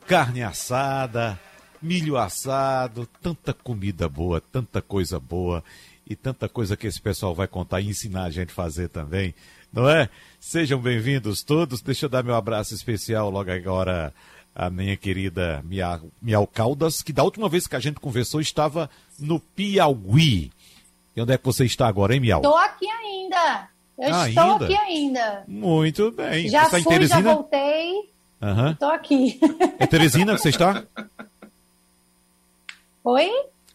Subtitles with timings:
[0.06, 1.40] carne assada,
[1.82, 5.64] milho assado, tanta comida boa, tanta coisa boa
[6.10, 9.34] e tanta coisa que esse pessoal vai contar e ensinar a gente a fazer também,
[9.72, 10.10] não é?
[10.40, 11.82] Sejam bem-vindos todos.
[11.82, 14.14] Deixa eu dar meu abraço especial logo agora
[14.56, 15.64] à minha querida
[16.22, 18.90] Miau, Caldas, que da última vez que a gente conversou estava
[19.20, 20.52] no Piauí.
[21.16, 22.40] E onde é que você está agora, hein, Miau?
[22.40, 23.70] Estou aqui ainda.
[23.98, 24.66] Eu ah, estou ainda?
[24.66, 25.44] aqui ainda.
[25.48, 26.48] Muito bem.
[26.48, 28.12] Já fui, já voltei.
[28.42, 28.72] Uhum.
[28.72, 29.40] Estou aqui.
[29.80, 30.84] É Teresina que você está?
[33.08, 33.32] Oi?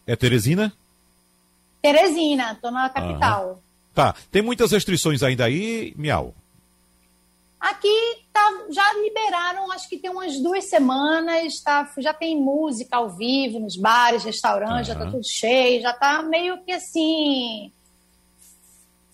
[0.06, 0.70] É Teresina?
[1.80, 3.48] Teresina, estou na capital.
[3.48, 3.56] Uhum.
[3.94, 4.14] Tá.
[4.30, 6.34] Tem muitas restrições ainda aí, Miau?
[7.58, 13.08] Aqui tá, já liberaram, acho que tem umas duas semanas, tá, já tem música ao
[13.08, 14.98] vivo nos bares, restaurantes, uhum.
[14.98, 17.72] já tá tudo cheio, já tá meio que assim.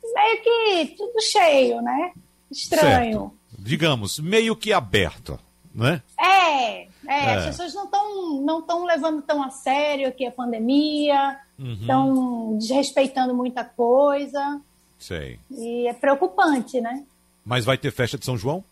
[0.03, 2.13] Meio que tudo cheio, né?
[2.51, 3.21] Estranho.
[3.21, 3.39] Certo.
[3.57, 5.39] Digamos, meio que aberto,
[5.75, 6.03] né?
[6.19, 7.35] É, é, é.
[7.35, 12.59] as pessoas não estão não tão levando tão a sério aqui a pandemia, estão uhum.
[12.59, 14.61] desrespeitando muita coisa.
[14.99, 15.39] Sei.
[15.51, 17.05] E é preocupante, né?
[17.45, 18.63] Mas vai ter festa de São João?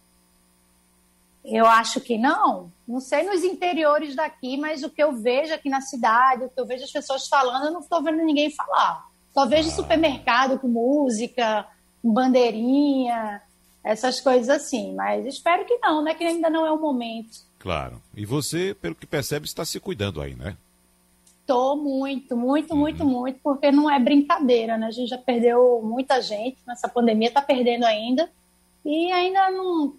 [1.45, 2.71] Eu acho que não.
[2.87, 6.61] Não sei nos interiores daqui, mas o que eu vejo aqui na cidade, o que
[6.61, 9.07] eu vejo as pessoas falando, eu não estou vendo ninguém falar.
[9.33, 9.73] Só vejo ah.
[9.73, 11.67] supermercado com música,
[12.03, 13.41] bandeirinha,
[13.87, 14.95] essas coisas assim.
[14.95, 16.15] Mas espero que não, né?
[16.15, 17.39] Que ainda não é o momento.
[17.59, 18.03] Claro.
[18.15, 20.57] E você, pelo que percebe, está se cuidando aí, né?
[21.47, 22.81] Tô muito, muito, uhum.
[22.81, 24.89] muito, muito, porque não é brincadeira, né?
[24.89, 28.29] A gente já perdeu muita gente nessa pandemia, está perdendo ainda
[28.85, 29.95] e ainda não,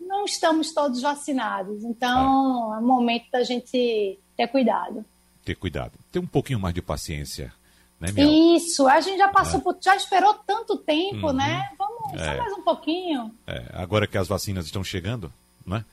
[0.00, 1.82] não estamos todos vacinados.
[1.82, 2.76] Então, é.
[2.76, 5.04] é o momento da gente ter cuidado.
[5.44, 5.92] Ter cuidado.
[6.12, 7.52] Ter um pouquinho mais de paciência.
[8.02, 8.10] Né,
[8.56, 9.62] Isso, a gente já passou é.
[9.62, 11.32] por, já esperou tanto tempo, uhum.
[11.32, 11.70] né?
[11.78, 12.24] Vamos é.
[12.24, 13.32] só mais um pouquinho.
[13.46, 13.64] É.
[13.74, 15.32] Agora que as vacinas estão chegando,
[15.64, 15.84] né?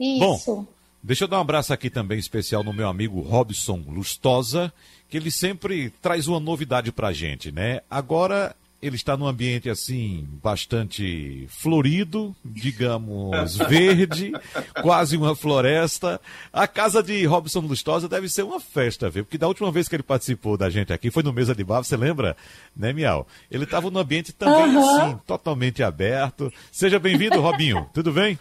[0.00, 0.56] Isso.
[0.56, 0.66] Bom,
[1.00, 4.72] deixa eu dar um abraço aqui também especial no meu amigo Robson Lustosa,
[5.08, 7.80] que ele sempre traz uma novidade pra gente, né?
[7.88, 14.32] Agora ele está num ambiente assim bastante florido, digamos verde,
[14.82, 16.20] quase uma floresta.
[16.52, 19.24] A casa de Robson Lustosa deve ser uma festa, viu?
[19.24, 21.82] Porque da última vez que ele participou da gente aqui foi no Mesa de Bar,
[21.82, 22.36] você lembra?
[22.76, 23.26] Né, Miau?
[23.50, 25.00] Ele estava num ambiente também uhum.
[25.00, 26.52] assim, totalmente aberto.
[26.70, 27.88] Seja bem-vindo, Robinho.
[27.94, 28.38] Tudo bem?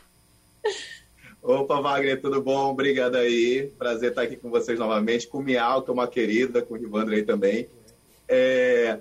[1.42, 2.72] Opa, Wagner, tudo bom?
[2.72, 3.72] Obrigado aí.
[3.78, 6.78] Prazer estar aqui com vocês novamente, com o Miau, que é uma querida, com o
[6.78, 7.70] Rivandro aí também.
[8.28, 8.98] É,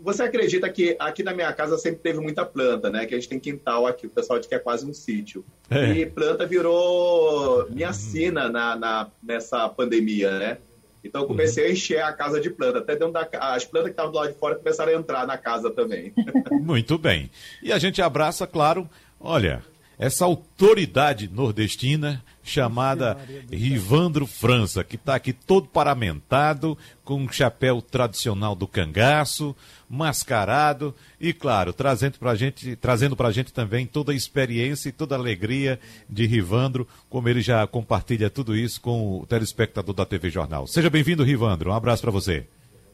[0.00, 3.06] você acredita que aqui na minha casa sempre teve muita planta, né?
[3.06, 5.44] Que a gente tem quintal aqui, o pessoal diz que é quase um sítio.
[5.70, 5.90] É.
[5.92, 10.58] E planta virou minha sina na, na, nessa pandemia, né?
[11.02, 11.70] Então eu comecei uhum.
[11.70, 12.78] a encher a casa de planta.
[12.78, 15.38] Até dentro da as plantas que estavam do lado de fora começaram a entrar na
[15.38, 16.12] casa também.
[16.50, 17.30] Muito bem.
[17.62, 18.88] E a gente abraça, claro,
[19.20, 19.62] olha,
[19.98, 23.18] essa autoridade nordestina chamada
[23.50, 29.54] Rivandro França, que está aqui todo paramentado, com um chapéu tradicional do cangaço,
[29.88, 35.14] mascarado e, claro, trazendo para gente, trazendo a gente também toda a experiência e toda
[35.14, 35.78] a alegria
[36.08, 40.66] de Rivandro, como ele já compartilha tudo isso com o telespectador da TV Jornal.
[40.66, 41.70] Seja bem-vindo, Rivandro.
[41.70, 42.46] Um abraço para você.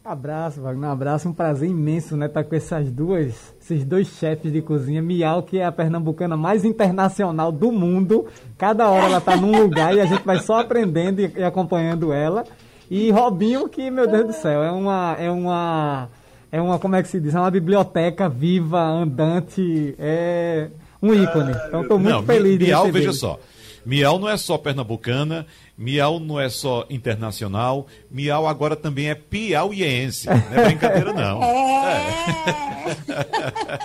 [0.04, 4.06] Abraço, Wagner, um abraço, um prazer imenso, né, estar tá com essas duas, esses dois
[4.08, 8.26] chefes de cozinha, Miau, que é a pernambucana mais internacional do mundo,
[8.58, 12.12] cada hora ela está num lugar e a gente vai só aprendendo e, e, acompanhando
[12.12, 12.44] ela,
[12.90, 16.10] e Robinho, que, meu Deus do céu, é uma, é uma,
[16.52, 20.68] é uma, como é que se diz, é uma biblioteca viva, andante, é
[21.00, 23.40] um ícone, então estou muito Não, feliz de Miau, veja só,
[23.86, 30.28] Miau não é só pernambucana, Miau não é só internacional, Miau agora também é piauiense.
[30.28, 31.42] Não é brincadeira, não.
[31.42, 31.96] É.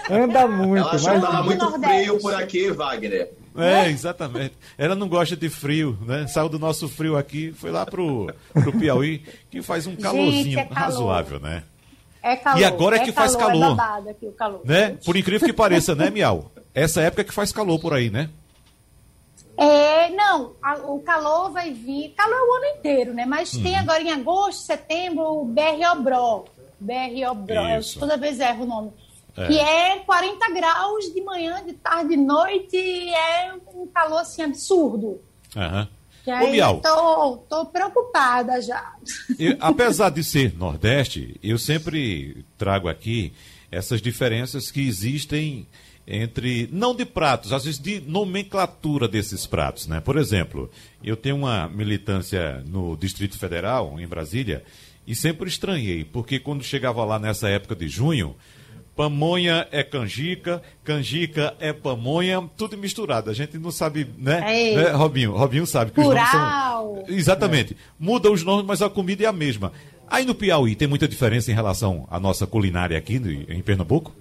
[0.10, 0.14] é.
[0.24, 0.88] Anda muito.
[0.88, 3.30] Ela achou que muito frio por aqui, Wagner.
[3.58, 4.54] É, exatamente.
[4.78, 6.28] Ela não gosta de frio, né?
[6.28, 10.60] Saiu do nosso frio aqui, foi lá pro, pro Piauí, que faz um calorzinho Gente,
[10.60, 10.80] é calor.
[10.80, 11.64] razoável, né?
[12.22, 12.60] É calor.
[12.60, 13.78] E agora é, é que calor, faz calor.
[14.06, 14.62] É aqui, o calor.
[14.64, 14.98] Né?
[15.04, 16.52] Por incrível que pareça, né, Miau?
[16.74, 18.30] Essa época é que faz calor por aí, né?
[19.60, 23.26] É, não, a, o calor vai vir, calor é o ano inteiro, né?
[23.26, 23.64] Mas uhum.
[23.64, 26.46] tem agora em agosto, setembro, o BR-Obró.
[26.80, 27.66] BR-Obró,
[28.00, 28.92] toda vez erro o nome.
[29.36, 29.48] É.
[29.48, 35.20] Que é 40 graus de manhã, de tarde, de noite, é um calor assim absurdo.
[35.54, 35.88] Uhum.
[36.24, 38.94] Que aí Bial, tô, tô preocupada já.
[39.38, 43.34] Eu, apesar de ser Nordeste, eu sempre trago aqui
[43.70, 45.68] essas diferenças que existem
[46.10, 50.00] entre, não de pratos, às vezes de nomenclatura desses pratos, né?
[50.00, 50.70] Por exemplo,
[51.04, 54.64] eu tenho uma militância no Distrito Federal, em Brasília,
[55.06, 58.36] e sempre estranhei, porque quando chegava lá nessa época de junho,
[58.96, 63.30] pamonha é canjica, canjica é pamonha, tudo misturado.
[63.30, 64.42] A gente não sabe, né?
[64.46, 64.90] É né?
[64.92, 66.26] Robinho, Robinho sabe que Plural.
[66.26, 67.16] os nomes são...
[67.16, 67.74] Exatamente.
[67.74, 67.76] É.
[68.00, 69.72] Muda os nomes, mas a comida é a mesma.
[70.08, 74.12] Aí no Piauí tem muita diferença em relação à nossa culinária aqui em Pernambuco?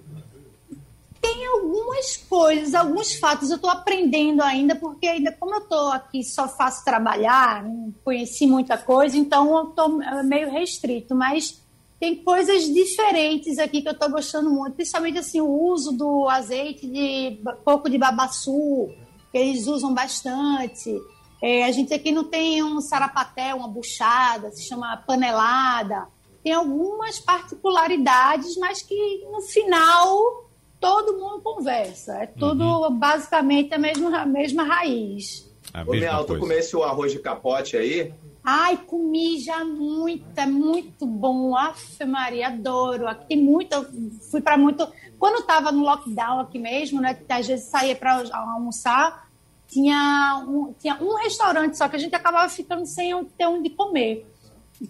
[1.99, 6.47] Algumas coisas, alguns fatos eu estou aprendendo ainda, porque ainda como eu estou aqui só
[6.47, 11.61] faço trabalhar, não conheci muita coisa, então eu estou meio restrito, mas
[11.99, 16.87] tem coisas diferentes aqui que eu estou gostando muito, principalmente assim o uso do azeite
[16.87, 18.89] de coco de babaçu,
[19.31, 20.97] que eles usam bastante.
[21.41, 26.07] É, a gente aqui não tem um sarapaté, uma buchada, se chama panelada.
[26.43, 30.48] Tem algumas particularidades, mas que no final
[30.79, 32.13] todo mundo conversa.
[32.23, 32.97] É tudo uhum.
[32.97, 35.49] basicamente a mesma, a mesma raiz.
[35.73, 38.11] A Ô, tu comesse o arroz de capote aí?
[38.43, 41.55] Ai, comi já muito, é muito bom.
[41.55, 43.07] Aff, Maria, adoro.
[43.07, 43.85] Aqui tem muito,
[44.31, 44.87] fui para muito.
[45.19, 47.13] Quando estava no lockdown aqui mesmo, né?
[47.13, 49.29] Que às vezes saía para almoçar,
[49.67, 54.25] tinha um, tinha um restaurante só que a gente acabava ficando sem ter onde comer.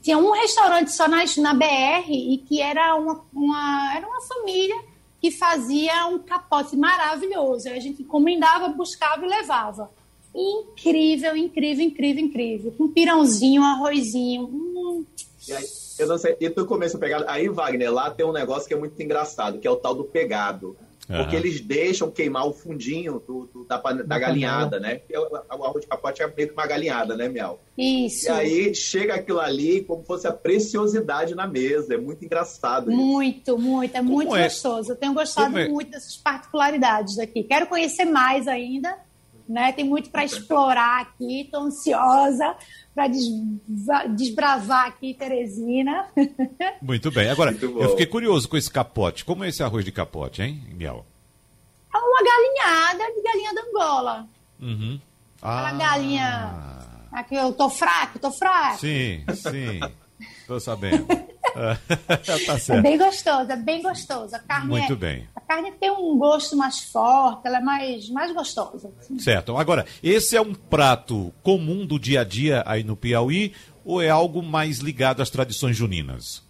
[0.01, 4.88] Tinha um restaurante só na, na BR e que era uma, uma, era uma família
[5.21, 7.69] que fazia um capote maravilhoso.
[7.69, 9.89] A gente encomendava, buscava e levava.
[10.33, 12.71] Incrível, incrível, incrível, incrível.
[12.77, 14.43] Com um pirãozinho, arrozinho.
[14.43, 15.05] Hum.
[15.47, 15.65] E aí,
[15.97, 17.23] eu não sei, e tu começa a pegar.
[17.27, 20.03] Aí, Wagner, lá tem um negócio que é muito engraçado, que é o tal do
[20.03, 20.77] pegado.
[21.09, 21.41] Porque uhum.
[21.41, 25.01] eles deixam queimar o fundinho do, do da, da galinhada, né?
[25.11, 27.59] O, o arroz de capote é meio que uma galinhada, né, Miau?
[27.75, 28.27] Isso.
[28.27, 31.95] E aí chega aquilo ali como fosse a preciosidade na mesa.
[31.95, 32.91] É muito engraçado.
[32.91, 33.01] Isso.
[33.01, 33.95] Muito, muito.
[33.95, 34.43] É como muito é?
[34.43, 34.91] gostoso.
[34.91, 35.67] Eu tenho gostado é?
[35.67, 37.41] muito dessas particularidades daqui.
[37.41, 38.95] Quero conhecer mais ainda.
[39.49, 39.71] Né?
[39.71, 41.41] Tem muito para explorar aqui.
[41.41, 42.55] Estou ansiosa
[42.93, 43.07] para
[44.09, 46.07] desbravar aqui Teresina.
[46.81, 47.29] Muito bem.
[47.29, 49.25] Agora, eu fiquei curioso com esse capote.
[49.25, 51.05] Como é esse arroz de capote, hein, Miel?
[51.93, 54.27] É uma galinhada de galinha da Angola.
[54.59, 54.99] Uhum.
[55.41, 55.73] Aquela ah.
[55.73, 56.79] galinha.
[57.11, 58.79] Aqui eu tô fraco, tô fraco.
[58.79, 59.79] Sim, sim.
[60.49, 61.05] Tô sabendo.
[62.25, 62.79] tá certo.
[62.79, 64.35] É bem gostoso, é bem gostoso.
[64.35, 65.27] A carne Muito é, bem.
[65.35, 68.91] A carne tem um gosto mais forte, ela é mais, mais gostosa.
[69.19, 69.55] Certo.
[69.55, 73.53] Agora, esse é um prato comum do dia a dia aí no Piauí
[73.85, 76.41] ou é algo mais ligado às tradições juninas?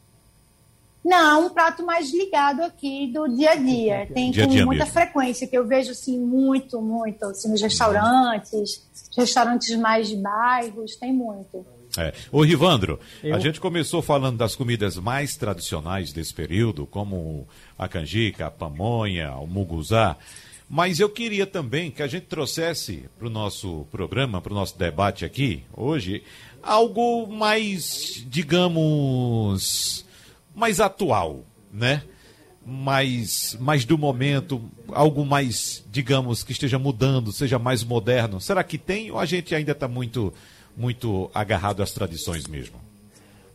[1.03, 4.07] Não, um prato mais ligado aqui do dia a dia.
[4.13, 4.93] Tem dia com dia muita mesmo.
[4.93, 8.81] frequência, que eu vejo assim muito, muito, assim, nos restaurantes,
[9.17, 11.65] restaurantes mais de bairros, tem muito.
[11.99, 12.13] É.
[12.31, 13.35] Ô Rivandro, Eu...
[13.35, 17.47] a gente começou falando das comidas mais tradicionais desse período, como
[17.77, 20.17] a canjica, a pamonha, o muguzá.
[20.69, 24.77] Mas eu queria também que a gente trouxesse para o nosso programa, para o nosso
[24.77, 26.23] debate aqui, hoje,
[26.61, 30.05] algo mais, digamos,
[30.55, 31.43] mais atual,
[31.73, 32.03] né?
[32.63, 38.39] Mais, mais do momento, algo mais, digamos, que esteja mudando, seja mais moderno.
[38.39, 40.31] Será que tem ou a gente ainda está muito
[40.79, 42.77] muito agarrado às tradições mesmo?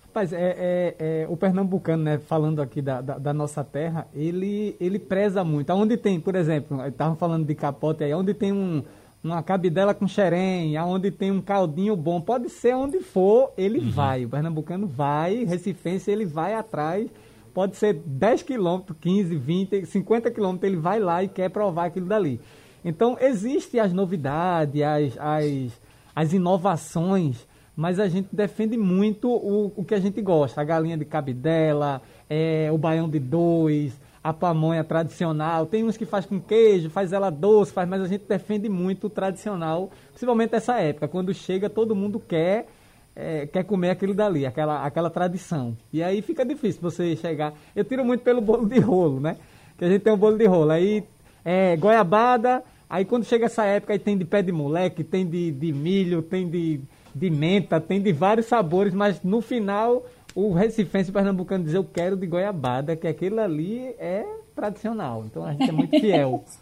[0.02, 4.76] Rapaz, é, é, é, o pernambucano, né, falando aqui da, da, da, nossa terra, ele,
[4.78, 5.72] ele preza muito.
[5.72, 8.84] Onde tem, por exemplo, estavam falando de capote aí, onde tem um,
[9.24, 13.90] uma cabidela com xerém, aonde tem um caldinho bom, pode ser onde for, ele uhum.
[13.90, 14.24] vai.
[14.24, 17.08] O pernambucano vai, recifense, ele vai atrás.
[17.54, 22.06] Pode ser 10 quilômetros, 15, 20, 50 quilômetros, ele vai lá e quer provar aquilo
[22.06, 22.40] dali.
[22.84, 25.72] Então, existem as novidades, as, as,
[26.14, 30.60] as inovações, mas a gente defende muito o, o que a gente gosta.
[30.60, 35.66] A galinha de cabidela, é, o baião de dois, a pamonha tradicional.
[35.66, 39.08] Tem uns que faz com queijo, faz ela doce, faz, mas a gente defende muito
[39.08, 42.66] o tradicional, principalmente nessa época, quando chega todo mundo quer
[43.16, 45.76] é, quer comer aquilo dali, aquela, aquela tradição.
[45.92, 47.54] E aí fica difícil você chegar.
[47.74, 49.36] Eu tiro muito pelo bolo de rolo, né?
[49.78, 50.70] Que a gente tem um bolo de rolo.
[50.70, 51.04] Aí
[51.44, 52.62] é, goiabada,
[52.94, 56.22] Aí quando chega essa época, aí tem de pé de moleque, tem de, de milho,
[56.22, 56.80] tem de,
[57.12, 62.16] de menta, tem de vários sabores, mas no final o recifense pernambucano diz eu quero
[62.16, 64.24] de goiabada, que aquele ali é
[64.54, 65.24] tradicional.
[65.26, 66.44] Então a gente é muito fiel.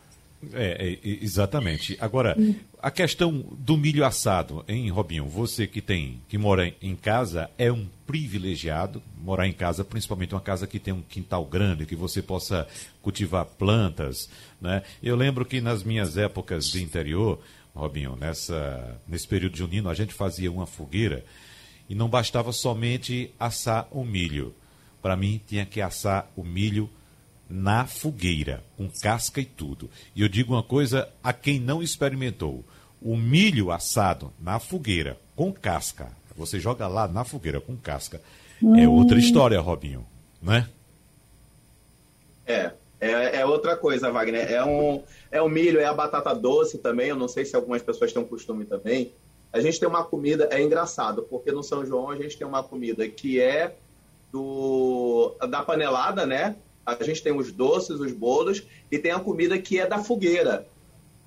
[0.54, 1.96] É, é, exatamente.
[2.00, 2.36] Agora,
[2.82, 5.24] a questão do milho assado, hein, Robinho?
[5.26, 10.40] Você que tem, que mora em casa, é um privilegiado morar em casa, principalmente uma
[10.40, 12.66] casa que tem um quintal grande, que você possa
[13.00, 14.28] cultivar plantas,
[14.62, 14.82] né?
[15.02, 17.40] Eu lembro que nas minhas épocas de interior,
[17.74, 21.24] Robinho, nessa, nesse período junino, a gente fazia uma fogueira
[21.88, 24.54] e não bastava somente assar o milho.
[25.02, 26.88] Para mim, tinha que assar o milho
[27.50, 29.90] na fogueira, com casca e tudo.
[30.14, 32.64] E eu digo uma coisa a quem não experimentou:
[33.00, 38.22] o milho assado na fogueira, com casca, você joga lá na fogueira com casca,
[38.62, 38.76] hum.
[38.76, 40.06] é outra história, Robinho,
[40.40, 40.68] né?
[42.46, 44.48] É, é, é, outra coisa, Wagner.
[44.48, 47.08] É um, é um milho, é a batata doce também.
[47.08, 49.12] Eu não sei se algumas pessoas têm um costume também.
[49.52, 52.62] A gente tem uma comida, é engraçado, porque no São João a gente tem uma
[52.62, 53.74] comida que é
[54.32, 56.54] do da panelada, né?
[56.86, 60.66] A gente tem os doces, os bolos, e tem a comida que é da fogueira.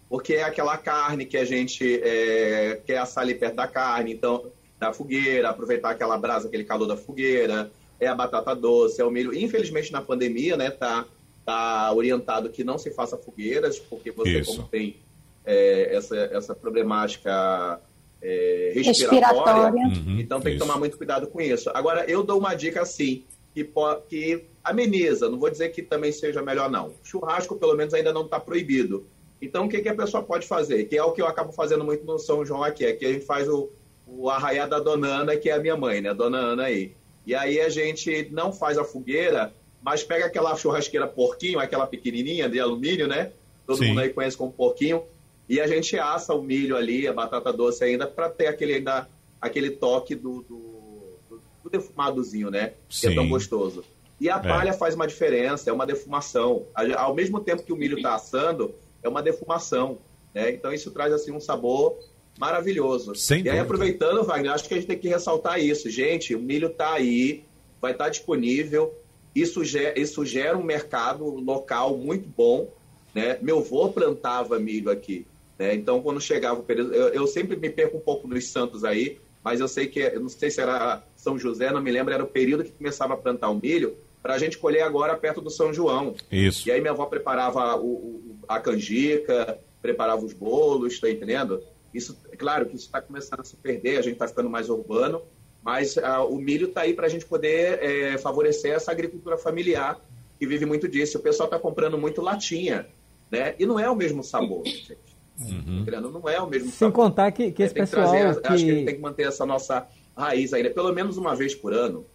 [0.07, 4.45] Porque é aquela carne que a gente é, quer assar ali perto da carne, então,
[4.79, 9.11] da fogueira, aproveitar aquela brasa, aquele calor da fogueira, é a batata doce, é o
[9.11, 9.33] milho.
[9.33, 11.05] Infelizmente, na pandemia, né, tá,
[11.45, 14.55] tá orientado que não se faça fogueiras, porque você, Isso.
[14.55, 14.97] como tem
[15.45, 17.79] é, essa, essa problemática
[18.21, 19.69] é, respiratória.
[19.69, 19.83] respiratória.
[19.83, 20.61] Uhum, então tem isso.
[20.61, 21.69] que tomar muito cuidado com isso.
[21.73, 23.23] Agora, eu dou uma dica assim,
[23.53, 23.69] que,
[24.09, 26.93] que ameniza, não vou dizer que também seja melhor, não.
[27.03, 29.05] Churrasco, pelo menos, ainda não está proibido.
[29.41, 30.85] Então, o que, que a pessoa pode fazer?
[30.85, 33.13] Que é o que eu acabo fazendo muito no São João aqui, é que a
[33.13, 33.69] gente faz o,
[34.07, 36.13] o arraiá da Dona Ana, que é a minha mãe, né?
[36.13, 36.95] Dona Ana aí.
[37.25, 39.53] E aí a gente não faz a fogueira,
[39.85, 43.31] mas pega aquela churrasqueira porquinho, aquela pequenininha de alumínio, né?
[43.67, 43.89] Todo Sim.
[43.89, 45.03] mundo aí conhece como porquinho
[45.47, 49.07] e a gente assa o milho ali, a batata doce ainda, para ter aquele, ainda,
[49.39, 52.73] aquele toque do, do, do defumadozinho, né?
[52.89, 53.07] Sim.
[53.07, 53.85] Que é tão gostoso.
[54.19, 54.39] E a é.
[54.39, 56.65] palha faz uma diferença, é uma defumação.
[56.97, 58.73] Ao mesmo tempo que o milho está assando,
[59.03, 59.99] é uma defumação.
[60.33, 60.49] Né?
[60.49, 61.95] Então isso traz assim um sabor
[62.39, 63.13] maravilhoso.
[63.13, 63.53] Sem e dúvida.
[63.53, 65.91] aí, aproveitando, Wagner, acho que a gente tem que ressaltar isso.
[65.91, 67.43] Gente, o milho está aí,
[67.79, 68.91] vai estar tá disponível.
[69.35, 72.71] Isso gera, isso gera um mercado local muito bom.
[73.13, 73.37] Né?
[73.41, 75.27] Meu avô plantava milho aqui.
[75.59, 75.75] Né?
[75.75, 79.17] Então, quando chegava o período, eu, eu, sempre me perco um pouco nos Santos aí,
[79.43, 82.23] mas eu sei que, eu não sei se era São José, não me lembro, era
[82.23, 85.49] o período que começava a plantar o milho, para a gente colher agora perto do
[85.49, 86.15] São João.
[86.31, 86.67] Isso.
[86.67, 91.61] E aí minha avó preparava o, o, a canjica, preparava os bolos, está entendendo?
[91.93, 94.69] Isso, é claro que isso está começando a se perder, a gente está ficando mais
[94.69, 95.21] urbano,
[95.65, 99.99] mas uh, o milho está aí para a gente poder é, favorecer essa agricultura familiar
[100.37, 101.17] que vive muito disso.
[101.17, 102.85] O pessoal está comprando muito latinha,
[103.31, 103.55] né?
[103.57, 104.95] E não é o mesmo sabor, gente.
[105.41, 105.83] Uhum.
[106.13, 106.93] Não é o mesmo Sem sabor.
[106.93, 108.11] contar que, que esse pessoal.
[108.11, 108.47] Que que...
[108.47, 111.73] Acho que ele tem que manter essa nossa raiz ainda, pelo menos uma vez por
[111.73, 112.05] ano.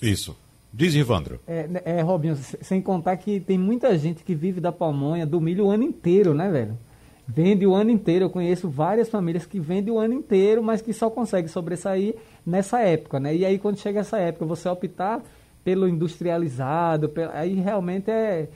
[0.00, 0.36] Isso.
[0.74, 1.38] Diz, Ivandro.
[1.46, 5.66] É, é, Robinho, sem contar que tem muita gente que vive da pamonha, do milho
[5.66, 6.76] o ano inteiro, né, velho?
[7.28, 8.24] Vende o ano inteiro.
[8.24, 12.80] Eu conheço várias famílias que vendem o ano inteiro, mas que só conseguem sobressair nessa
[12.80, 13.34] época, né?
[13.34, 15.22] E aí, quando chega essa época, você optar
[15.64, 18.48] pelo industrializado, aí realmente é,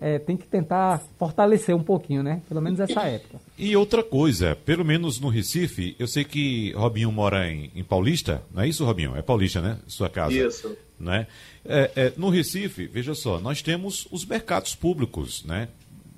[0.00, 2.42] é, tem que tentar fortalecer um pouquinho, né?
[2.48, 3.40] Pelo menos essa época.
[3.58, 8.42] E outra coisa, pelo menos no Recife, eu sei que Robinho mora em, em Paulista,
[8.52, 9.16] não é isso, Robinho?
[9.16, 9.78] É Paulista, né?
[9.86, 10.34] Sua casa.
[10.34, 10.76] Isso.
[10.98, 11.26] Né?
[11.64, 15.68] É, é, no Recife, veja só, nós temos os mercados públicos, né?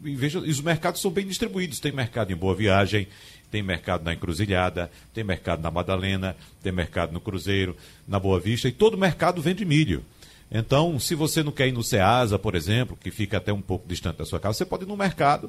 [0.05, 1.81] E, veja, e os mercados são bem distribuídos.
[1.81, 3.09] Tem mercado em Boa Viagem,
[3.55, 7.77] tem mercado na Encruzilhada, tem mercado na Madalena, tem mercado no Cruzeiro,
[8.09, 10.05] na Boa Vista, e todo mercado vende milho.
[10.51, 13.87] Então, se você não quer ir no Ceasa, por exemplo, que fica até um pouco
[13.87, 15.49] distante da sua casa, você pode ir no mercado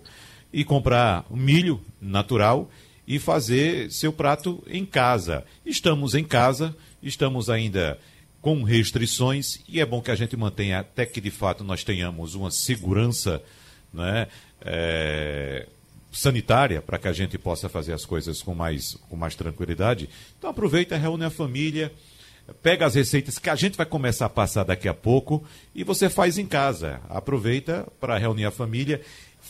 [0.53, 2.69] e comprar milho natural
[3.07, 5.43] e fazer seu prato em casa.
[5.65, 7.97] Estamos em casa, estamos ainda
[8.39, 12.35] com restrições e é bom que a gente mantenha até que de fato nós tenhamos
[12.35, 13.41] uma segurança
[13.91, 14.27] né,
[14.61, 15.67] é,
[16.15, 20.09] sanitária para que a gente possa fazer as coisas com mais, com mais tranquilidade.
[20.37, 21.91] Então aproveita, reúne a família
[22.61, 25.43] pega as receitas que a gente vai começar a passar daqui a pouco
[25.73, 27.01] e você faz em casa.
[27.09, 29.01] Aproveita para reunir a família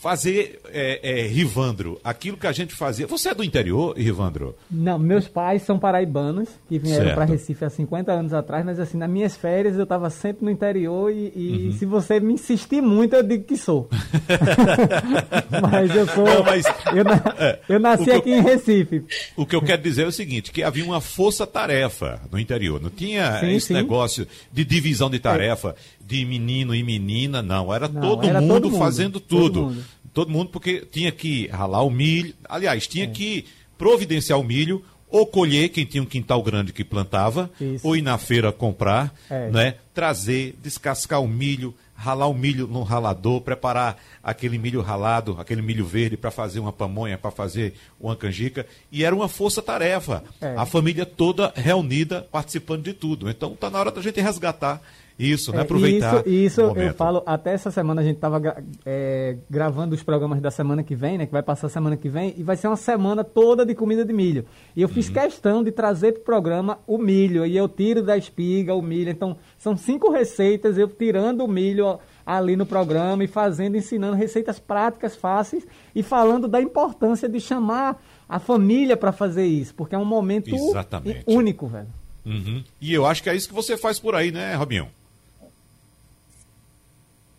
[0.06, 3.08] fazer, é, é, Rivandro, aquilo que a gente fazia.
[3.08, 4.56] Você é do interior, Rivandro?
[4.70, 9.00] Não, meus pais são paraibanos, que vieram para Recife há 50 anos atrás, mas assim,
[9.00, 11.72] nas minhas férias eu estava sempre no interior e, e uhum.
[11.72, 13.90] se você me insistir muito, eu digo que sou.
[15.72, 16.24] mas eu sou.
[16.24, 19.04] Não, mas, eu, é, eu nasci aqui eu, em Recife.
[19.36, 22.80] O que eu quero dizer é o seguinte: que havia uma força-tarefa no interior.
[22.80, 23.74] Não tinha sim, esse sim.
[23.74, 25.70] negócio de divisão de tarefa.
[25.70, 27.74] É de menino e menina, não.
[27.74, 29.62] Era, não, todo, era mundo todo, mundo fazendo tudo.
[29.62, 29.84] Todo mundo.
[30.16, 30.50] Todo mundo.
[30.50, 32.34] porque tinha que ralar o milho.
[32.50, 33.08] Aliás, tinha é.
[33.08, 33.46] que
[33.78, 37.86] providenciar o milho, ou colher, quem tinha um quintal grande que plantava, Isso.
[37.86, 39.50] ou ir na feira comprar, é.
[39.50, 39.76] né?
[39.94, 45.86] trazer, descascar o milho, ralar o milho no ralador, preparar aquele milho ralado, aquele milho
[45.86, 50.24] verde para fazer uma pamonha, para fazer uma canjica, e era uma força-tarefa.
[50.42, 50.56] É.
[50.56, 53.30] A família toda reunida, participando de tudo.
[53.30, 54.82] Então está na hora da gente resgatar
[55.18, 55.60] isso, né?
[55.60, 56.28] É, Aproveitar.
[56.28, 58.42] Isso, isso eu falo, até essa semana a gente estava
[58.86, 61.26] é, gravando os programas da semana que vem, né?
[61.26, 64.12] Que vai passar semana que vem, e vai ser uma semana toda de comida de
[64.12, 64.46] milho.
[64.76, 65.14] E eu fiz uhum.
[65.14, 69.10] questão de trazer para o programa o milho, e eu tiro da espiga o milho.
[69.10, 74.60] Então, são cinco receitas, eu tirando o milho ali no programa e fazendo, ensinando receitas
[74.60, 79.98] práticas, fáceis, e falando da importância de chamar a família para fazer isso, porque é
[79.98, 81.24] um momento Exatamente.
[81.28, 81.88] único, velho.
[82.26, 82.64] Uhum.
[82.82, 84.90] E eu acho que é isso que você faz por aí, né, Robinho?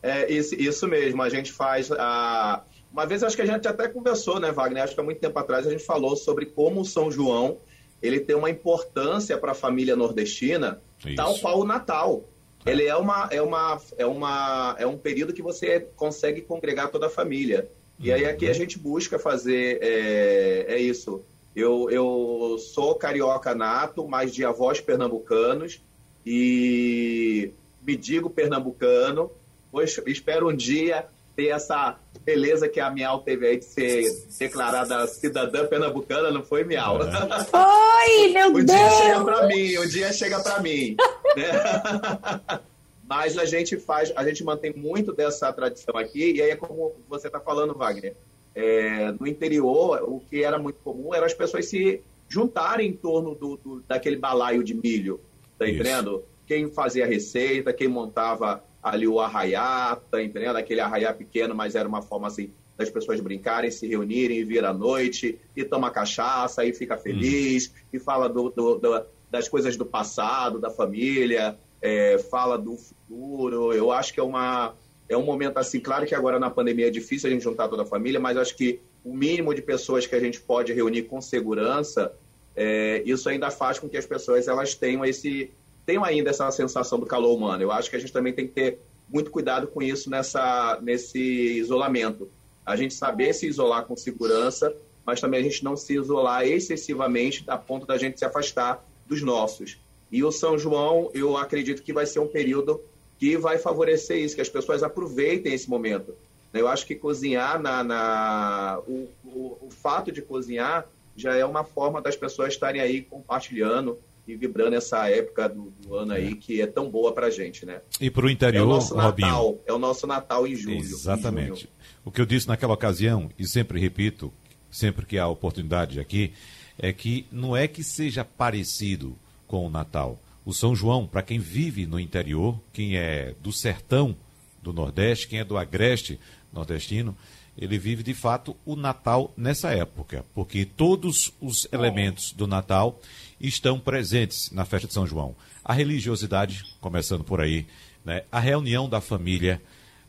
[0.06, 2.62] É isso, isso mesmo, a gente faz a.
[2.92, 4.82] Uma vez acho que a gente até conversou, né, Wagner?
[4.82, 7.58] Acho que há muito tempo atrás a gente falou sobre como o São João
[8.02, 11.14] ele tem uma importância para a família nordestina, isso.
[11.14, 12.24] tal qual o Natal.
[12.64, 12.70] É.
[12.70, 17.06] Ele é uma, é uma, é uma, é um período que você consegue congregar toda
[17.06, 17.68] a família.
[17.98, 18.54] E aí aqui a uhum.
[18.54, 21.22] gente busca fazer é, é isso.
[21.54, 25.80] Eu, eu sou carioca nato, mas de avós pernambucanos
[26.24, 29.30] e me digo pernambucano
[29.76, 31.04] Pois espero um dia
[31.36, 34.04] ter essa beleza que a Miau teve aí de ser
[34.38, 36.98] declarada cidadã pernambucana, não foi, Miau?
[37.02, 37.44] É.
[37.44, 38.70] Foi, meu o Deus!
[38.70, 40.96] dia chega para mim, o dia chega para mim.
[41.36, 42.60] né?
[43.06, 46.94] Mas a gente faz, a gente mantém muito dessa tradição aqui, e aí é como
[47.06, 48.16] você está falando, Wagner.
[48.54, 53.34] É, no interior, o que era muito comum era as pessoas se juntarem em torno
[53.34, 55.20] do, do daquele balaio de milho,
[55.58, 56.24] tá entendendo?
[56.46, 60.56] Quem fazia a receita, quem montava ali o arraiá, tá entendendo?
[60.56, 64.72] Aquele arraiá pequeno, mas era uma forma assim das pessoas brincarem, se reunirem, vir à
[64.72, 67.86] noite e toma cachaça e fica feliz hum.
[67.94, 73.72] e fala do, do, do, das coisas do passado, da família, é, fala do futuro.
[73.72, 74.74] Eu acho que é uma
[75.08, 77.82] é um momento assim, claro que agora na pandemia é difícil a gente juntar toda
[77.82, 81.20] a família, mas acho que o mínimo de pessoas que a gente pode reunir com
[81.20, 82.12] segurança,
[82.56, 85.52] é, isso ainda faz com que as pessoas elas tenham esse
[85.86, 87.62] tenham ainda essa sensação do calor humano.
[87.62, 88.78] Eu acho que a gente também tem que ter
[89.08, 92.28] muito cuidado com isso nessa, nesse isolamento.
[92.64, 94.74] A gente saber se isolar com segurança,
[95.06, 99.22] mas também a gente não se isolar excessivamente a ponto da gente se afastar dos
[99.22, 99.78] nossos.
[100.10, 102.80] E o São João, eu acredito que vai ser um período
[103.18, 106.14] que vai favorecer isso, que as pessoas aproveitem esse momento.
[106.52, 111.64] Eu acho que cozinhar, na, na o, o, o fato de cozinhar já é uma
[111.64, 116.60] forma das pessoas estarem aí compartilhando, e vibrando essa época do, do ano aí que
[116.60, 117.80] é tão boa pra gente, né?
[118.00, 119.60] E pro interior, é o nosso Natal, Robinho.
[119.66, 120.78] É o nosso Natal em julho.
[120.78, 121.52] Exatamente.
[121.52, 121.68] Em julho.
[122.04, 124.32] O que eu disse naquela ocasião, e sempre repito,
[124.70, 126.32] sempre que há oportunidade aqui,
[126.78, 130.20] é que não é que seja parecido com o Natal.
[130.44, 134.16] O São João, para quem vive no interior, quem é do sertão
[134.62, 136.18] do Nordeste, quem é do agreste
[136.52, 137.16] nordestino,
[137.58, 143.00] ele vive de fato o Natal nessa época, porque todos os elementos do Natal
[143.40, 145.34] estão presentes na festa de São João.
[145.64, 147.66] A religiosidade, começando por aí,
[148.04, 148.22] né?
[148.30, 149.60] a reunião da família,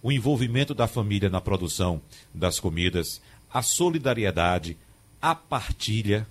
[0.02, 2.02] o envolvimento da família na produção
[2.34, 4.78] das comidas, a solidariedade,
[5.22, 6.28] a partilha,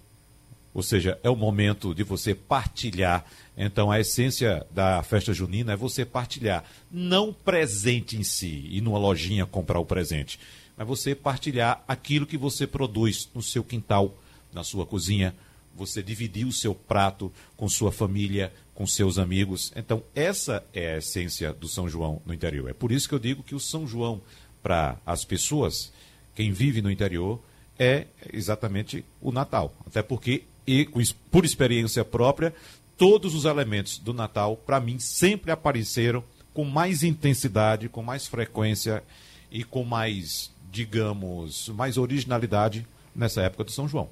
[0.72, 3.24] ou seja, é o momento de você partilhar.
[3.57, 8.98] Então, a essência da festa junina é você partilhar, não presente em si, e numa
[8.98, 10.38] lojinha comprar o presente,
[10.76, 14.16] mas você partilhar aquilo que você produz no seu quintal,
[14.52, 15.34] na sua cozinha,
[15.74, 19.72] você dividir o seu prato com sua família, com seus amigos.
[19.76, 22.68] Então, essa é a essência do São João no interior.
[22.70, 24.20] É por isso que eu digo que o São João,
[24.62, 25.92] para as pessoas,
[26.34, 27.40] quem vive no interior,
[27.78, 29.74] é exatamente o Natal.
[29.86, 30.88] Até porque, e
[31.30, 32.54] por experiência própria,
[32.96, 39.02] todos os elementos do Natal, para mim, sempre apareceram com mais intensidade, com mais frequência
[39.50, 44.09] e com mais, digamos, mais originalidade nessa época do São João.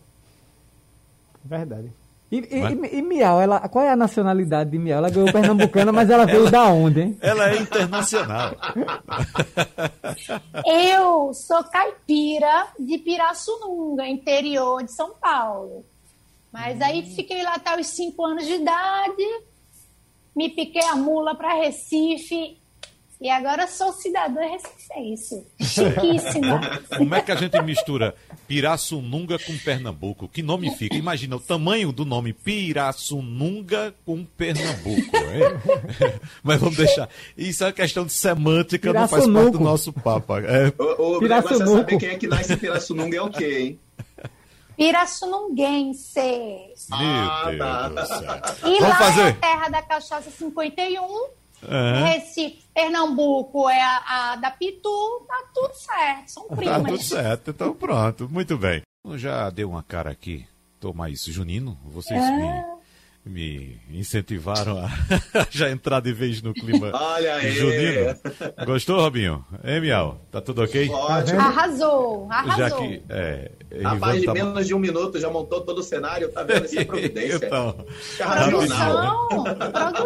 [1.45, 1.93] Verdade.
[2.33, 4.99] E, e, e, Miau, ela, qual é a nacionalidade de Miau?
[4.99, 7.19] Ela ganhou pernambucana, mas ela veio ela, da onde, hein?
[7.21, 8.57] Ela é internacional.
[10.67, 15.85] Eu sou caipira de Pirassununga, interior de São Paulo.
[16.51, 16.85] Mas hum.
[16.85, 19.45] aí fiquei lá até os 5 anos de idade,
[20.35, 22.57] me piquei a mula para Recife
[23.25, 25.47] e agora sou cidadã recifense.
[25.59, 26.61] Chiquíssima.
[26.95, 28.15] Como é que a gente mistura
[28.47, 30.29] Pirassununga com Pernambuco?
[30.29, 30.95] Que nome fica?
[30.95, 35.17] Imagina o tamanho do nome Pirassununga com Pernambuco.
[35.17, 36.13] Hein?
[36.45, 37.09] Mas vamos deixar.
[37.35, 40.37] Isso é uma questão de semântica, não faz parte do nosso papo.
[40.37, 40.71] É...
[40.79, 43.81] O, o negócio é saber quem é que nasce em Pirassununga é o quê, hein?
[44.77, 46.21] Pirassununguense.
[46.21, 47.89] Meu ah, Deus tá.
[47.89, 48.71] do céu.
[48.71, 49.23] E Vamos lá fazer.
[49.23, 52.15] é a terra da cachaça 51 É.
[52.15, 56.83] Recife, Pernambuco é a, a, da Pitu, tá tudo certo, são primas.
[56.83, 58.83] Tá tudo certo, então pronto, muito bem.
[59.15, 60.47] Já deu uma cara aqui,
[60.81, 62.31] tô mais junino, vocês é.
[62.37, 62.75] me
[63.25, 64.91] me incentivaram a
[65.51, 67.53] já entrar de vez no clima Olha aí.
[67.53, 68.15] junino.
[68.67, 69.45] Gostou, Robinho?
[69.65, 70.21] Hein, Miau?
[70.31, 70.89] Tá tudo ok?
[70.91, 71.41] Ótimo.
[71.41, 72.57] Arrasou, arrasou.
[72.59, 73.51] Já que, é,
[73.99, 74.35] mais de tá...
[74.35, 77.47] menos de um minuto já montou todo o cenário, tá vendo essa providência.
[77.47, 77.87] então,
[78.19, 79.45] produção,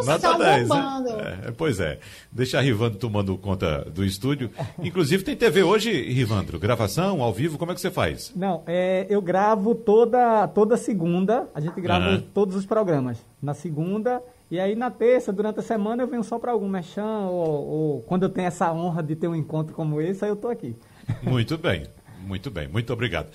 [0.05, 1.09] produção 10, bombando.
[1.11, 1.99] É, pois é,
[2.31, 4.51] deixa a Rivandro tomando conta do estúdio.
[4.83, 8.33] Inclusive tem TV hoje, Rivandro, gravação, ao vivo, como é que você faz?
[8.35, 12.21] Não, é, eu gravo toda, toda segunda, a gente grava uhum.
[12.21, 14.23] todos os programas na segunda.
[14.51, 18.03] E aí na terça, durante a semana, eu venho só para algum mechan, ou, ou,
[18.03, 20.75] quando eu tenho essa honra de ter um encontro como esse, aí eu estou aqui.
[21.23, 21.85] Muito bem.
[22.29, 23.29] Muito bem, muito obrigado.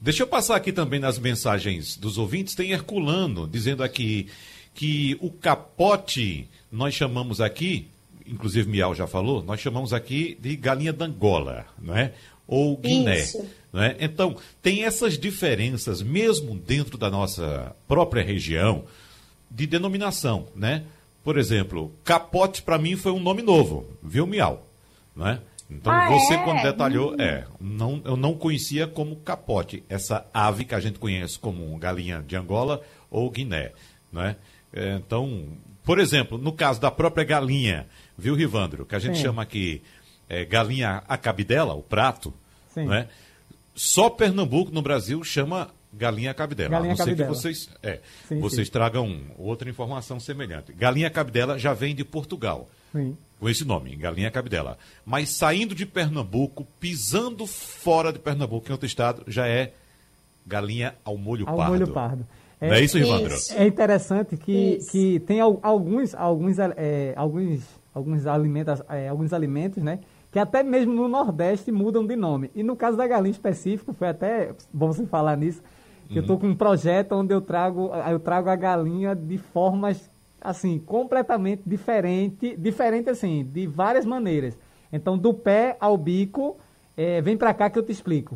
[0.00, 2.54] Deixa eu passar aqui também nas mensagens dos ouvintes.
[2.54, 4.28] Tem Herculano dizendo aqui
[4.74, 7.88] que o capote nós chamamos aqui,
[8.26, 12.12] inclusive Miau já falou, nós chamamos aqui de galinha d'Angola, não é?
[12.46, 13.24] Ou Guiné.
[13.72, 13.96] Não é?
[14.00, 18.84] Então, tem essas diferenças mesmo dentro da nossa própria região
[19.50, 20.84] de denominação, né?
[21.22, 24.66] Por exemplo, capote para mim foi um nome novo, viu, Miau?
[25.14, 25.40] Né?
[25.70, 26.42] Então ah, você é?
[26.42, 31.38] quando detalhou, é, não, eu não conhecia como capote, essa ave que a gente conhece
[31.38, 33.72] como galinha de Angola ou Guiné,
[34.12, 34.36] né?
[34.72, 35.44] É, então,
[35.84, 39.24] por exemplo, no caso da própria galinha, viu, Rivandro, que a gente Sim.
[39.24, 39.82] chama aqui
[40.28, 42.32] é, galinha a cabidela, o prato,
[42.72, 42.86] Sim.
[42.86, 43.08] né?
[43.74, 46.70] Só Pernambuco no Brasil chama Galinha cabidela.
[46.70, 47.34] Galinha a não cabidela.
[47.34, 48.72] ser que vocês, é, sim, vocês sim.
[48.72, 50.72] tragam outra informação semelhante.
[50.72, 52.68] Galinha cabidela já vem de Portugal.
[52.92, 53.16] Sim.
[53.38, 54.78] Com esse nome, Galinha cabidela.
[55.04, 59.72] Mas saindo de Pernambuco, pisando fora de Pernambuco, em outro estado, já é
[60.46, 61.72] galinha ao molho ao pardo.
[61.72, 62.26] molho pardo.
[62.60, 63.34] É, Não é isso, Rivandro?
[63.56, 67.62] É interessante que, que tem alguns, alguns, é, alguns,
[67.94, 70.00] alguns, alimentos, é, alguns alimentos, né?
[70.30, 72.50] que até mesmo no Nordeste mudam de nome.
[72.54, 75.60] E no caso da galinha específico, foi até bom você falar nisso,
[76.10, 76.16] Uhum.
[76.16, 80.78] Eu estou com um projeto onde eu trago, eu trago a galinha de formas assim
[80.78, 84.58] completamente diferente, diferente assim, de várias maneiras.
[84.92, 86.56] Então, do pé ao bico,
[86.96, 88.34] é, vem para cá que eu te explico.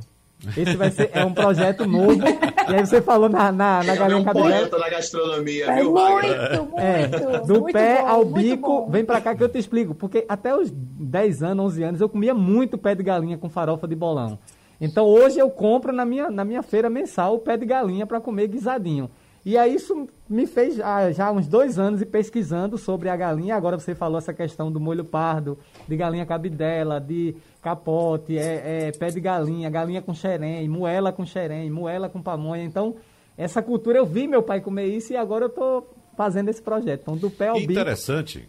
[0.57, 2.22] Esse vai ser é um projeto novo.
[2.68, 5.92] e aí você falou na, na, na galinha é um projeto na gastronomia, é viu,
[5.92, 7.07] muito, muito, é,
[7.46, 9.94] Do muito pé bom, ao bico, vem pra cá que eu te explico.
[9.94, 13.87] Porque até os 10 anos, 11 anos, eu comia muito pé de galinha com farofa
[13.87, 14.38] de bolão.
[14.80, 18.20] Então hoje eu compro na minha, na minha feira mensal o pé de galinha para
[18.20, 19.11] comer guisadinho.
[19.44, 23.54] E aí isso me fez já, já uns dois anos e pesquisando sobre a galinha.
[23.54, 28.92] Agora você falou essa questão do molho pardo, de galinha cabidela, de capote, é, é
[28.92, 32.64] pé de galinha, galinha com xerém, moela com xerém, moela com pamonha.
[32.64, 32.96] Então,
[33.37, 37.02] essa cultura eu vi meu pai comer isso e agora eu estou fazendo esse projeto.
[37.02, 37.72] Então, do pé ao bico.
[37.72, 38.48] Interessante.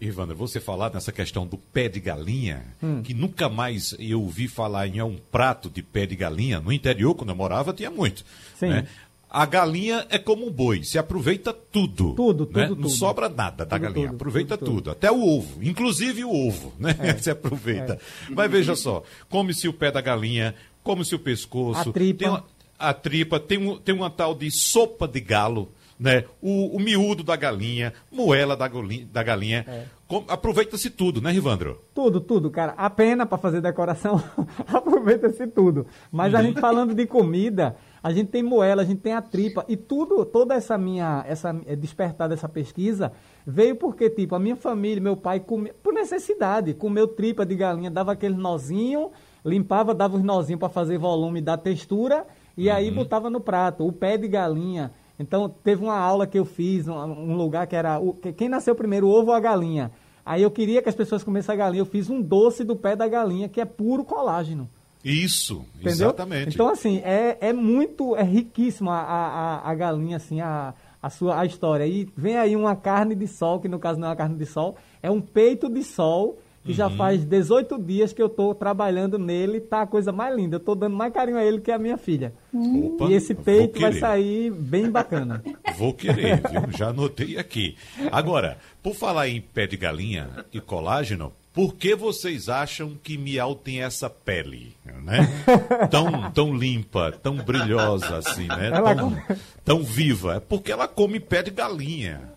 [0.00, 3.02] Ivana, você falar nessa questão do pé de galinha, hum.
[3.02, 6.58] que nunca mais eu ouvi falar em um prato de pé de galinha.
[6.58, 8.24] No interior, quando eu morava, tinha muito.
[8.56, 8.70] Sim.
[8.70, 8.88] Né?
[9.30, 12.14] A galinha é como um boi, se aproveita tudo.
[12.14, 12.66] Tudo, tudo, né?
[12.66, 12.82] tudo.
[12.82, 16.96] Não sobra nada da tudo, galinha, aproveita tudo, até o ovo, inclusive o ovo, né?
[16.98, 17.14] É.
[17.22, 17.94] se aproveita.
[17.94, 18.34] É.
[18.34, 21.90] Mas veja só, come-se o pé da galinha, come-se o pescoço.
[21.90, 22.18] A tripa.
[22.18, 22.44] Tem uma,
[22.76, 26.24] a tripa, tem, um, tem uma tal de sopa de galo né?
[26.40, 29.66] O, o miúdo da galinha, moela da, golinha, da galinha.
[29.68, 29.84] É.
[30.28, 31.84] Aproveita-se tudo, né, Rivandro?
[31.94, 32.72] Tudo, tudo, cara.
[32.76, 34.20] A pena para fazer decoração,
[34.66, 35.86] aproveita-se tudo.
[36.10, 36.44] Mas a uhum.
[36.46, 40.24] gente falando de comida, a gente tem moela, a gente tem a tripa e tudo,
[40.24, 43.12] toda essa minha, essa é, despertar dessa pesquisa
[43.46, 47.90] veio porque tipo a minha família, meu pai comia por necessidade, comeu tripa de galinha,
[47.90, 49.10] dava aquele nozinho,
[49.44, 52.74] limpava, dava os nozinhos para fazer volume, dar textura e uhum.
[52.74, 53.86] aí botava no prato.
[53.86, 57.76] O pé de galinha então, teve uma aula que eu fiz, um, um lugar que
[57.76, 59.92] era o, quem nasceu primeiro, o ovo ou a galinha.
[60.24, 61.82] Aí eu queria que as pessoas comessem a galinha.
[61.82, 64.66] Eu fiz um doce do pé da galinha, que é puro colágeno.
[65.04, 65.90] Isso, Entendeu?
[65.90, 66.54] exatamente.
[66.54, 71.40] Então, assim, é, é muito, é riquíssima a, a, a galinha, assim, a, a sua
[71.40, 71.86] a história.
[71.86, 74.46] E vem aí uma carne de sol, que no caso não é uma carne de
[74.46, 76.76] sol, é um peito de sol que uhum.
[76.76, 80.56] já faz 18 dias que eu estou trabalhando nele, tá a coisa mais linda.
[80.56, 82.34] Eu estou dando mais carinho a ele que a minha filha.
[82.52, 85.42] Opa, e esse peito vai sair bem bacana.
[85.78, 86.70] Vou querer, viu?
[86.76, 87.76] Já anotei aqui.
[88.12, 93.54] Agora, por falar em pé de galinha e colágeno, por que vocês acham que Miau
[93.54, 95.28] tem essa pele, né?
[95.90, 98.70] Tão, tão limpa, tão brilhosa assim, né?
[98.70, 99.22] Tão,
[99.64, 100.36] tão viva.
[100.36, 102.30] É porque ela come pé de galinha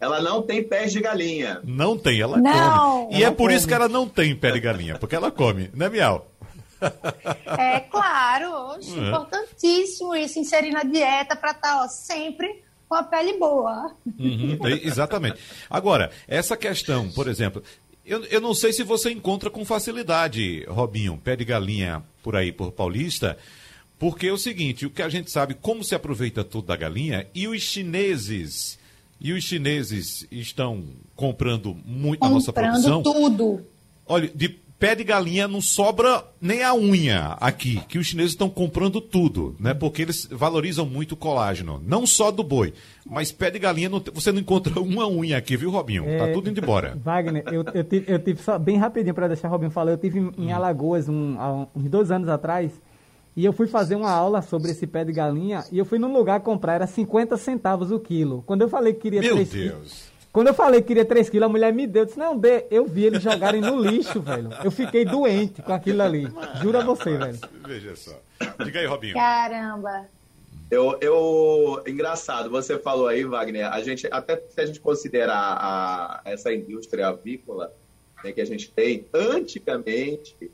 [0.00, 1.60] ela não tem pés de galinha.
[1.62, 3.18] Não tem, ela não, come.
[3.18, 3.54] E é por come.
[3.54, 6.26] isso que ela não tem pé de galinha, porque ela come, né, Miau?
[7.58, 9.08] É claro, é.
[9.08, 13.94] importantíssimo isso, inserir na dieta para estar tá, ó, sempre com a pele boa.
[14.18, 15.38] Uhum, exatamente.
[15.68, 17.62] Agora, essa questão, por exemplo,
[18.10, 22.50] eu, eu não sei se você encontra com facilidade, Robinho, pé de galinha por aí,
[22.50, 23.38] por Paulista,
[24.00, 27.28] porque é o seguinte, o que a gente sabe, como se aproveita tudo da galinha,
[27.32, 28.76] e os chineses,
[29.20, 30.82] e os chineses estão
[31.14, 33.00] comprando muito comprando a nossa produção.
[33.00, 33.64] tudo.
[34.04, 38.48] Olha, de pé de galinha não sobra nem a unha aqui, que os chineses estão
[38.48, 39.74] comprando tudo, né?
[39.74, 42.72] Porque eles valorizam muito o colágeno, não só do boi,
[43.04, 46.04] mas pé de galinha não, você não encontra uma unha aqui, viu, Robinho?
[46.04, 46.96] Tá é, tá tudo indo embora.
[47.04, 49.98] Wagner, eu, eu, tive, eu tive só bem rapidinho para deixar o Robinho falar, eu
[49.98, 50.54] tive em, em hum.
[50.54, 52.72] Alagoas um, há uns dois anos atrás
[53.36, 56.12] e eu fui fazer uma aula sobre esse pé de galinha e eu fui num
[56.12, 58.42] lugar comprar, era 50 centavos o quilo.
[58.46, 60.09] Quando eu falei que queria Meu 3 Deus!
[60.32, 62.02] Quando eu falei que queria 3 quilos, a mulher me deu.
[62.02, 62.64] Eu disse, não, dê.
[62.70, 64.50] Eu vi eles jogarem no lixo, velho.
[64.62, 66.28] Eu fiquei doente com aquilo ali.
[66.62, 67.38] Jura você, velho.
[67.66, 68.16] Veja só.
[68.64, 69.14] Diga aí, Robinho.
[69.14, 70.06] Caramba.
[70.70, 76.20] Eu, eu, engraçado, você falou aí, Wagner, a gente, até se a gente considerar a,
[76.24, 77.74] essa indústria avícola
[78.22, 80.48] né, que a gente tem, antigamente,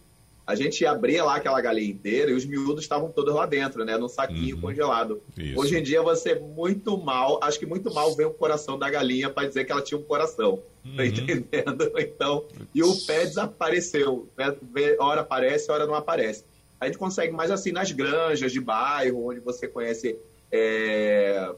[0.47, 3.99] a gente abria lá aquela galinha inteira e os miúdos estavam todos lá dentro, né?
[3.99, 4.63] No saquinho uhum.
[4.63, 5.21] congelado.
[5.37, 5.59] Isso.
[5.59, 9.29] Hoje em dia você muito mal, acho que muito mal vem o coração da galinha
[9.29, 10.63] para dizer que ela tinha um coração.
[10.85, 10.97] Uhum.
[10.97, 11.93] Tá entendendo?
[11.99, 14.29] Então, e o pé desapareceu.
[14.39, 14.57] Né?
[15.01, 16.45] Hora aparece, hora não aparece.
[16.81, 20.17] A gente consegue mais assim nas granjas de bairro, onde você conhece
[20.53, 21.53] é,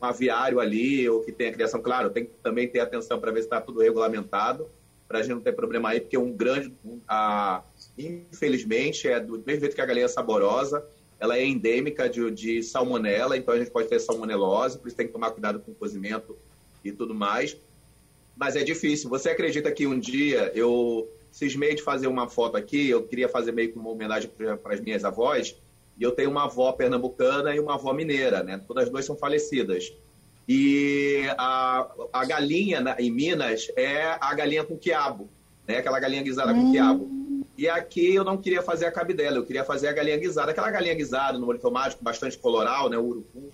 [0.00, 1.80] um aviário ali, ou que tem a criação.
[1.80, 4.68] Claro, tem que também ter atenção para ver se está tudo regulamentado,
[5.06, 6.74] para a gente não ter problema aí, porque um grande.
[7.06, 7.62] a,
[7.98, 10.84] infelizmente, é do mesmo jeito que a galinha é saborosa,
[11.20, 15.06] ela é endêmica de, de salmonela, então a gente pode ter salmonelose, por isso tem
[15.06, 16.36] que tomar cuidado com o cozimento
[16.84, 17.56] e tudo mais.
[18.36, 19.10] Mas é difícil.
[19.10, 23.52] Você acredita que um dia eu cismei de fazer uma foto aqui, eu queria fazer
[23.52, 25.56] meio que uma homenagem para as minhas avós,
[25.98, 28.60] e eu tenho uma avó pernambucana e uma avó mineira, né?
[28.66, 29.92] Todas as duas são falecidas.
[30.48, 35.28] E a, a galinha na, em Minas é a galinha com quiabo,
[35.66, 35.78] né?
[35.78, 37.10] Aquela galinha guisada com quiabo.
[37.58, 40.52] E aqui eu não queria fazer a cabidela, eu queria fazer a galinha guisada.
[40.52, 43.50] Aquela galinha guisada no molho tomate, com bastante coloral, né, o urucum,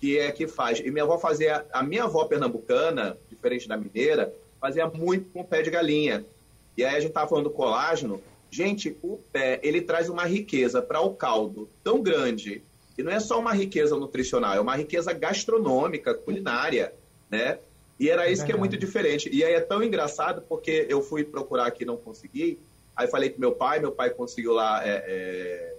[0.00, 0.80] que é que faz.
[0.80, 5.62] E minha avó fazia, a minha avó pernambucana, diferente da mineira, fazia muito com pé
[5.62, 6.26] de galinha.
[6.76, 8.20] E aí a gente tava falando do colágeno.
[8.50, 12.64] Gente, o pé, ele traz uma riqueza para o caldo tão grande.
[12.98, 16.92] E não é só uma riqueza nutricional, é uma riqueza gastronômica, culinária,
[17.30, 17.60] né?
[17.98, 19.30] E era isso que é muito diferente.
[19.32, 22.58] E aí é tão engraçado porque eu fui procurar aqui e não consegui.
[22.96, 25.74] Aí falei com meu pai, meu pai conseguiu lá é, é,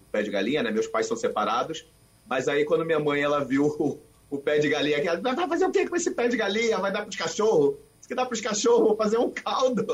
[0.00, 0.70] o pé de galinha, né?
[0.70, 1.84] Meus pais são separados.
[2.26, 5.66] Mas aí quando minha mãe ela viu o, o pé de galinha, ela vai fazer
[5.66, 6.78] o que com esse pé de galinha?
[6.78, 7.76] Vai dar para os cachorros?
[8.00, 9.86] Se que dá para os cachorros, vou fazer um caldo.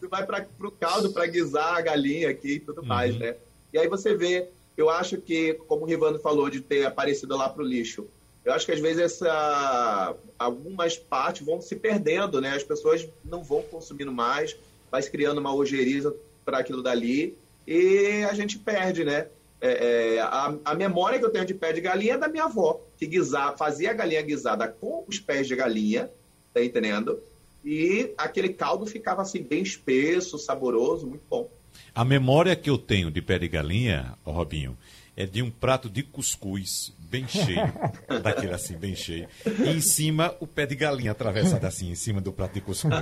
[0.00, 2.88] tu vai para o caldo para guisar a galinha aqui e tudo uhum.
[2.88, 3.36] mais, né?
[3.72, 7.48] E aí você vê, eu acho que, como o Rivando falou, de ter aparecido lá
[7.48, 8.06] para o lixo,
[8.44, 12.50] eu acho que às vezes essa, algumas partes vão se perdendo, né?
[12.50, 14.56] As pessoas não vão consumindo mais,
[14.92, 17.34] vai se criando uma ojeriza para aquilo dali
[17.66, 19.26] e a gente perde, né?
[19.58, 22.44] É, é, a, a, memória que eu tenho de pé de galinha é da minha
[22.44, 26.10] avó, que guisar, fazia a galinha guisada com os pés de galinha,
[26.52, 27.18] tá entendendo?
[27.64, 31.48] E aquele caldo ficava assim bem espesso, saboroso, muito bom.
[31.94, 34.76] A memória que eu tenho de pé de galinha, Robinho,
[35.16, 37.70] é de um prato de cuscuz bem cheio,
[38.22, 39.28] daquele assim, bem cheio.
[39.44, 42.94] E em cima, o pé de galinha atravessado assim, em cima do prato de cuscuz.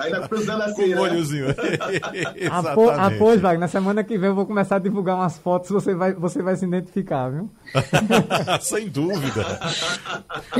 [0.00, 0.96] Ainda cruzando assim, Com né?
[0.96, 1.46] molhozinho.
[2.52, 5.94] Após, após, Wagner, na semana que vem eu vou começar a divulgar umas fotos, você
[5.94, 7.50] vai, você vai se identificar, viu?
[8.60, 9.58] Sem dúvida.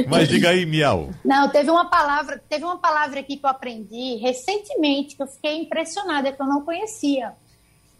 [0.08, 1.10] Mas diga aí, Miau.
[1.24, 5.62] Não, teve uma palavra, teve uma palavra aqui que eu aprendi recentemente, que eu fiquei
[5.62, 7.32] impressionada, que eu não conhecia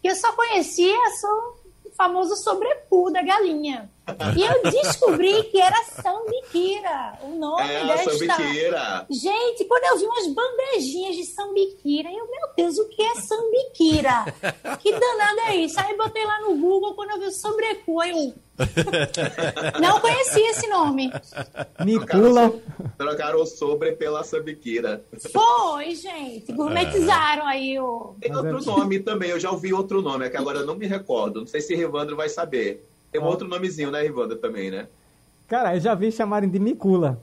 [0.01, 1.58] que eu só conhecia só o
[1.99, 3.89] famoso sobrepu da galinha.
[4.35, 8.11] E eu descobri que era sambiquira, o nome é, desta.
[8.11, 9.05] Sambiquira.
[9.09, 14.25] Gente, quando eu vi umas bandejinhas de sambiquira, eu, meu Deus, o que é sambiquira?
[14.79, 15.79] que danada é isso?
[15.79, 18.33] Aí botei lá no Google, quando eu vi o sobrecu, aí
[19.79, 21.11] não conhecia esse nome.
[21.85, 22.53] Nicula.
[22.97, 25.03] Trocaram o sobre pela sambiquira.
[25.31, 26.51] Foi, gente.
[26.51, 28.15] Gourmetizaram aí o.
[28.19, 30.87] Tem outro nome também, eu já ouvi outro nome, é que agora eu não me
[30.87, 31.39] recordo.
[31.39, 32.85] Não sei se Rivandro vai saber.
[33.11, 34.87] Tem um outro nomezinho, né, Rivandro, também, né?
[35.47, 37.21] Cara, eu já vi chamarem de Micula.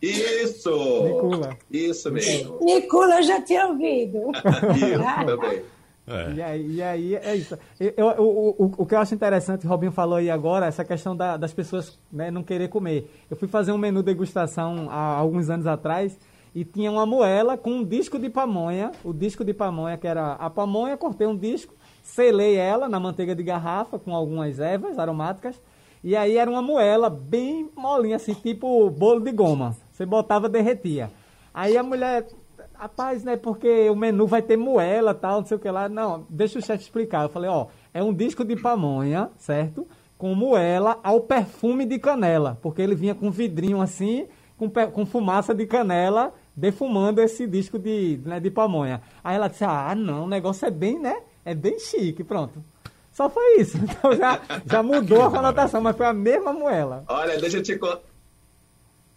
[0.00, 0.70] Isso!
[1.02, 1.58] Micula.
[1.70, 2.58] Isso mesmo.
[2.62, 4.30] Micula eu já tinha ouvido.
[4.76, 5.62] Isso, também.
[6.06, 6.32] É.
[6.32, 7.58] E, aí, e aí é isso.
[7.78, 10.82] Eu, eu, o, o, o que eu acho interessante, o Robinho falou aí agora, essa
[10.82, 13.10] questão da, das pessoas né, não querer comer.
[13.30, 16.18] Eu fui fazer um menu degustação há alguns anos atrás
[16.54, 20.32] e tinha uma moela com um disco de pamonha, o disco de pamonha, que era
[20.32, 21.74] a pamonha, cortei um disco
[22.08, 25.60] selei ela na manteiga de garrafa com algumas ervas aromáticas.
[26.02, 29.76] E aí era uma moela bem molinha, assim, tipo bolo de goma.
[29.92, 31.10] Você botava, derretia.
[31.52, 32.26] Aí a mulher,
[32.74, 35.88] rapaz, né, porque o menu vai ter moela tal, não sei o que lá.
[35.88, 37.24] Não, deixa o chefe explicar.
[37.24, 39.86] Eu falei, ó, é um disco de pamonha, certo?
[40.16, 42.58] Com moela ao perfume de canela.
[42.62, 48.20] Porque ele vinha com vidrinho assim, com, com fumaça de canela, defumando esse disco de,
[48.24, 49.02] né, de pamonha.
[49.22, 51.16] Aí ela disse, ah, não, o negócio é bem, né?
[51.48, 52.62] É bem chique, pronto.
[53.10, 53.78] Só foi isso.
[53.82, 57.04] Então já, já mudou a conotação, mas foi a mesma moela.
[57.08, 57.80] Olha, deixa eu te,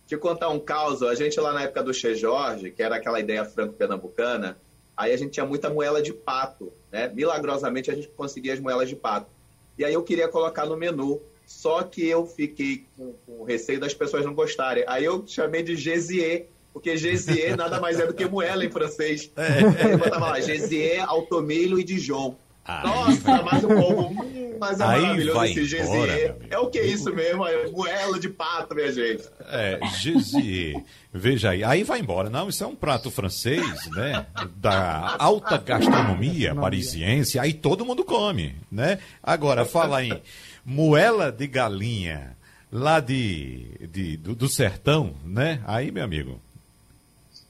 [0.07, 1.03] te contar um caos.
[1.03, 4.57] A gente lá na época do Che Jorge, que era aquela ideia franco-pernambucana,
[4.95, 7.11] aí a gente tinha muita moela de pato, né?
[7.13, 9.29] Milagrosamente a gente conseguia as moelas de pato.
[9.77, 13.93] E aí eu queria colocar no menu, só que eu fiquei com, com receio das
[13.93, 14.85] pessoas não gostarem.
[14.87, 19.31] Aí eu chamei de Gésier, porque Gésier nada mais é do que moela em francês.
[19.35, 19.93] É.
[19.93, 22.35] Eu botava lá, Gésier, Altomilho e Dijon.
[22.63, 26.35] Aí Nossa, mas o povo, hum, mas é Aí maravilhoso esse Gésier.
[26.49, 27.45] É o que é isso mesmo?
[27.45, 29.23] É moela de pato, minha gente.
[29.47, 30.83] É, Gésier.
[31.11, 32.29] Veja aí, aí vai embora.
[32.29, 34.27] Não, isso é um prato francês, né?
[34.55, 38.99] Da alta gastronomia parisiense, aí todo mundo come, né?
[39.23, 40.21] Agora, fala em
[40.63, 42.37] moela de galinha
[42.71, 45.61] lá de, de do, do sertão, né?
[45.65, 46.39] Aí, meu amigo,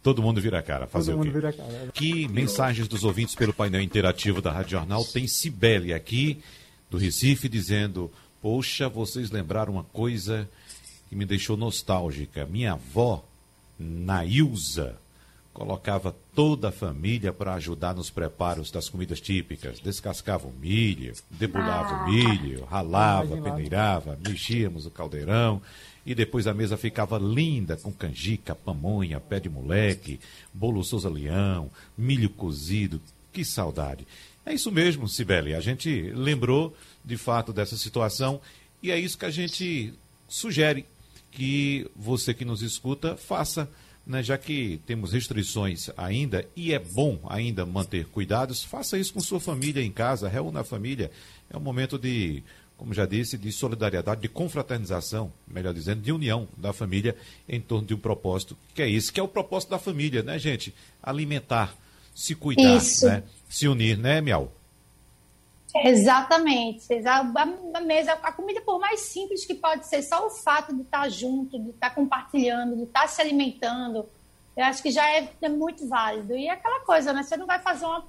[0.03, 0.87] Todo mundo vira a cara.
[0.87, 1.89] Fazer Todo mundo vira a cara.
[1.93, 5.05] Que mensagens dos ouvintes pelo painel interativo da Rádio Jornal.
[5.05, 6.41] Tem Cibele aqui,
[6.89, 8.11] do Recife, dizendo:
[8.41, 10.49] Poxa, vocês lembraram uma coisa
[11.07, 12.45] que me deixou nostálgica.
[12.45, 13.23] Minha avó,
[13.77, 14.95] Nailza,
[15.53, 19.79] colocava toda a família para ajudar nos preparos das comidas típicas.
[19.79, 22.03] Descascava o milho, debulava ah.
[22.03, 25.61] o milho, ralava, peneirava, mexíamos o caldeirão
[26.05, 30.19] e depois a mesa ficava linda com canjica, pamonha, pé de moleque,
[30.53, 33.01] bolo Souza Leão, milho cozido.
[33.31, 34.05] Que saudade.
[34.45, 35.53] É isso mesmo, Sibeli.
[35.53, 38.41] A gente lembrou de fato dessa situação
[38.81, 39.93] e é isso que a gente
[40.27, 40.85] sugere
[41.31, 43.69] que você que nos escuta faça.
[44.03, 49.19] Né, já que temos restrições ainda e é bom ainda manter cuidados, faça isso com
[49.19, 51.11] sua família em casa, reúna a família.
[51.47, 52.41] É um momento de
[52.81, 57.15] como já disse, de solidariedade, de confraternização, melhor dizendo, de união da família
[57.47, 60.39] em torno de um propósito, que é esse, que é o propósito da família, né,
[60.39, 60.73] gente?
[61.03, 61.75] Alimentar,
[62.15, 63.05] se cuidar, Isso.
[63.05, 63.21] né?
[63.47, 64.51] Se unir, né, Miau?
[65.75, 66.87] Exatamente.
[67.05, 71.07] A mesa, a comida, por mais simples que pode ser, só o fato de estar
[71.07, 74.09] junto, de estar compartilhando, de estar se alimentando,
[74.57, 76.35] eu acho que já é, é muito válido.
[76.35, 77.21] E é aquela coisa, né?
[77.21, 78.03] Você não vai fazer uma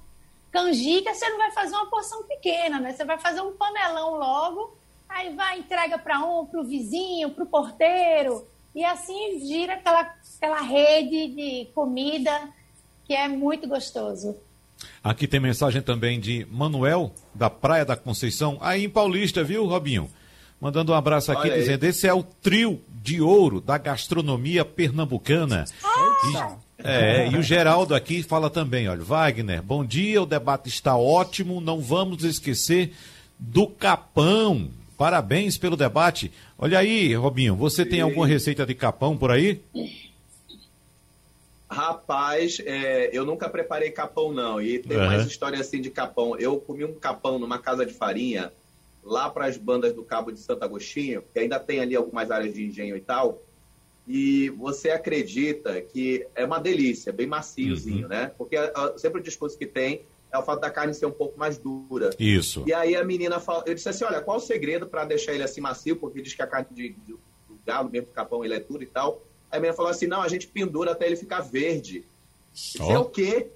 [0.53, 2.93] canjica, você não vai fazer uma porção pequena, né?
[2.93, 4.77] Você vai fazer um panelão logo,
[5.09, 10.13] aí vai entrega para um, para o vizinho, para o porteiro, e assim gira aquela,
[10.37, 12.49] aquela rede de comida
[13.05, 14.35] que é muito gostoso.
[15.03, 20.09] Aqui tem mensagem também de Manuel, da Praia da Conceição, aí em Paulista, viu, Robinho?
[20.61, 25.65] Mandando um abraço aqui, dizendo: esse é o trio de ouro da gastronomia pernambucana.
[25.83, 26.57] Ah!
[26.83, 31.61] É, e o Geraldo aqui fala também, olha, Wagner, bom dia, o debate está ótimo,
[31.61, 32.93] não vamos esquecer
[33.39, 34.69] do capão.
[34.97, 36.31] Parabéns pelo debate.
[36.57, 39.61] Olha aí, Robinho, você tem alguma receita de capão por aí?
[41.69, 44.61] Rapaz, é, eu nunca preparei capão, não.
[44.61, 45.05] E tem uhum.
[45.05, 46.37] mais história assim de capão.
[46.37, 48.51] Eu comi um capão numa casa de farinha,
[49.03, 52.53] lá para as bandas do Cabo de Santo Agostinho, que ainda tem ali algumas áreas
[52.53, 53.41] de engenho e tal
[54.07, 58.09] e você acredita que é uma delícia, bem maciozinho, uhum.
[58.09, 58.31] né?
[58.37, 61.37] Porque uh, sempre o discurso que tem é o fato da carne ser um pouco
[61.37, 62.09] mais dura.
[62.19, 62.63] Isso.
[62.65, 65.43] E aí a menina fala, eu disse assim, olha, qual o segredo para deixar ele
[65.43, 65.95] assim macio?
[65.95, 68.83] Porque diz que a carne de, de, do galo, mesmo do capão, ele é duro
[68.83, 69.21] e tal.
[69.51, 72.03] Aí a menina falou assim, não, a gente pendura até ele ficar verde.
[72.79, 72.91] Oh.
[72.91, 73.47] é o quê?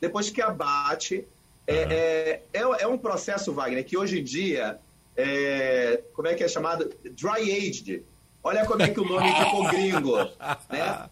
[0.00, 1.26] Depois que abate,
[1.66, 4.80] é, é, é, é, um processo, Wagner, que hoje em dia,
[5.16, 6.92] é, como é que é chamado?
[7.04, 8.02] Dry aged.
[8.44, 10.16] Olha como é que o nome ficou gringo,
[10.68, 11.08] né?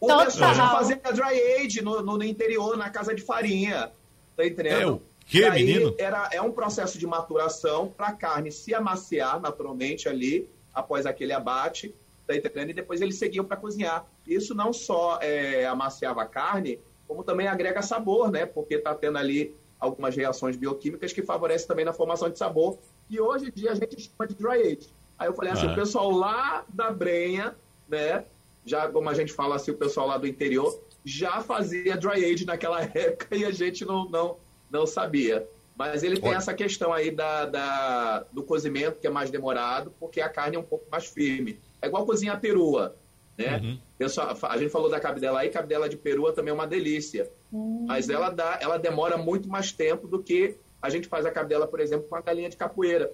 [0.00, 0.24] O Total.
[0.26, 3.90] pessoal já fazia dry age no, no, interior, na casa de farinha.
[4.36, 4.80] Tá entendendo?
[4.80, 5.02] Eu.
[5.26, 5.94] Que, aí, menino?
[5.98, 11.34] Era, é um processo de maturação para a carne se amaciar naturalmente ali, após aquele
[11.34, 11.94] abate,
[12.26, 12.70] tá entendendo?
[12.70, 14.06] E depois eles seguiam para cozinhar.
[14.26, 18.46] Isso não só é, amaciava a carne, como também agrega sabor, né?
[18.46, 22.78] Porque está tendo ali algumas reações bioquímicas que favorecem também na formação de sabor.
[23.10, 24.88] E hoje em dia a gente chama de dry age.
[25.18, 27.54] Aí eu falei assim, o pessoal lá da Brenha,
[27.88, 28.24] né?
[28.64, 32.44] Já, como a gente fala assim, o pessoal lá do interior, já fazia dry age
[32.44, 34.36] naquela época e a gente não, não,
[34.70, 35.48] não sabia.
[35.76, 36.38] Mas ele tem Olha.
[36.38, 40.58] essa questão aí da, da, do cozimento, que é mais demorado, porque a carne é
[40.58, 41.58] um pouco mais firme.
[41.80, 42.96] É igual cozinhar perua,
[43.36, 43.58] né?
[43.58, 43.78] Uhum.
[43.96, 47.30] Pessoal, a gente falou da cabidela aí, cabidela de perua também é uma delícia.
[47.52, 47.86] Uhum.
[47.86, 51.66] Mas ela, dá, ela demora muito mais tempo do que a gente faz a cadela,
[51.66, 53.12] por exemplo, com a galinha de capoeira,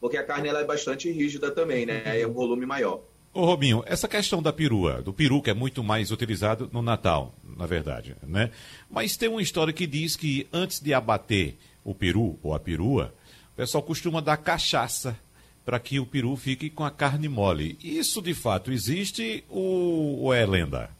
[0.00, 2.20] porque a carne ela é bastante rígida também, né?
[2.20, 3.00] É um volume maior.
[3.32, 7.34] Ô Robinho, essa questão da perua, do peru, que é muito mais utilizado no Natal,
[7.56, 8.50] na verdade, né?
[8.90, 13.14] Mas tem uma história que diz que antes de abater o peru ou a perua,
[13.52, 15.18] o pessoal costuma dar cachaça
[15.66, 17.76] para que o peru fique com a carne mole.
[17.82, 20.95] Isso de fato existe ou, ou é lenda?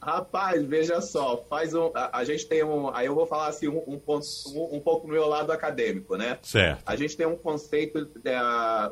[0.00, 1.90] Rapaz, veja só, faz um.
[1.92, 2.88] A, a, gente tem um.
[2.94, 6.16] Aí eu vou falar assim, um, um, ponto, um, um pouco do meu lado acadêmico,
[6.16, 6.38] né?
[6.42, 6.82] Certo.
[6.86, 8.08] A gente tem um conceito.
[8.24, 8.38] É,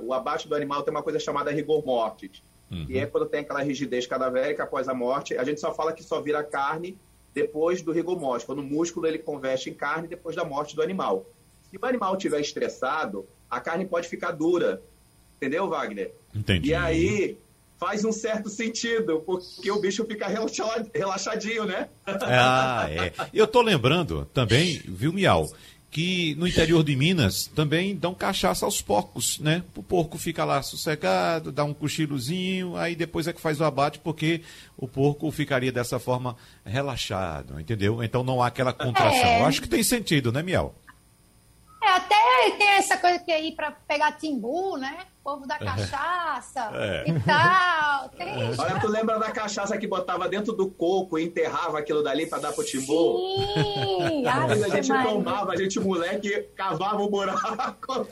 [0.02, 2.42] o abaixo do animal tem uma coisa chamada rigor mortis.
[2.70, 2.86] Uhum.
[2.88, 6.02] E é quando tem aquela rigidez cadavérica após a morte, a gente só fala que
[6.02, 6.98] só vira carne
[7.32, 10.82] depois do rigor mortis, quando o músculo ele converte em carne depois da morte do
[10.82, 11.24] animal.
[11.70, 14.82] Se o animal estiver estressado, a carne pode ficar dura.
[15.36, 16.12] Entendeu, Wagner?
[16.34, 16.70] Entendi.
[16.70, 17.38] E aí
[17.78, 21.88] faz um certo sentido, porque o bicho fica relaxadinho, né?
[22.28, 23.12] Ah, é.
[23.32, 25.46] Eu tô lembrando também, viu, Miau,
[25.90, 29.62] que no interior de Minas também dão cachaça aos porcos, né?
[29.74, 33.98] O porco fica lá sossegado, dá um cochilozinho, aí depois é que faz o abate,
[33.98, 34.42] porque
[34.76, 38.02] o porco ficaria dessa forma relaxado, entendeu?
[38.02, 39.24] Então não há aquela contração.
[39.24, 39.40] É.
[39.40, 40.74] Eu acho que tem sentido, né, Miau?
[41.82, 44.98] É, até tem essa coisa que é ir para pegar timbu, né?
[45.26, 47.10] Povo da cachaça é.
[47.10, 48.08] e tal.
[48.10, 48.32] Tem...
[48.56, 52.38] Olha, tu lembra da cachaça que botava dentro do coco e enterrava aquilo dali pra
[52.38, 53.18] dar pro timbu?
[54.06, 54.24] Sim!
[54.24, 58.06] a gente tomava, a gente moleque cavava o buraco.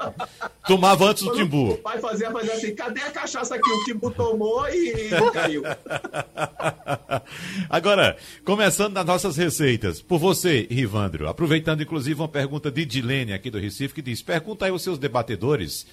[0.66, 1.74] Tomava antes do timbu.
[1.74, 5.62] O pai fazia, fazia assim, cadê a cachaça que o timbu tomou e caiu?
[7.70, 13.50] Agora, começando nas nossas receitas, por você, Rivandro, aproveitando inclusive uma pergunta de Dilene aqui
[13.50, 15.86] do Recife, que diz, pergunta aí aos seus debatedores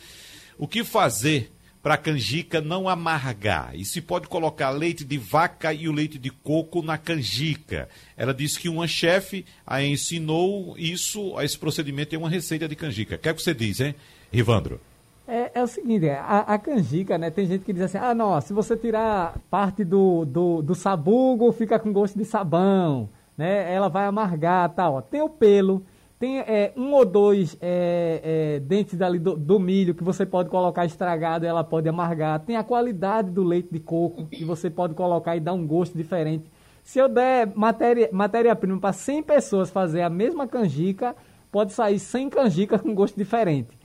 [0.61, 1.51] o que fazer
[1.81, 3.75] para a canjica não amargar?
[3.75, 7.89] E se pode colocar leite de vaca e o leite de coco na canjica?
[8.15, 13.15] Ela disse que uma chefe a ensinou isso, esse procedimento é uma receita de canjica.
[13.15, 13.95] O que é que você diz, hein,
[14.31, 14.79] Rivandro?
[15.27, 17.31] É, é, o seguinte, a, a, canjica, né?
[17.31, 21.51] Tem gente que diz assim, ah, não, se você tirar parte do, do, do sabugo,
[21.51, 23.73] fica com gosto de sabão, né?
[23.73, 25.01] Ela vai amargar, tal.
[25.01, 25.83] Tem o pelo,
[26.21, 30.49] tem é, um ou dois é, é, dentes ali do, do, milho que você pode
[30.49, 32.39] colocar estragado e ela pode amargar.
[32.41, 35.97] Tem a qualidade do leite de coco que você pode colocar e dar um gosto
[35.97, 36.45] diferente.
[36.83, 41.15] Se eu der matéria-prima matéria para 100 pessoas fazer a mesma canjica,
[41.51, 43.75] pode sair 100 canjicas com gosto diferente.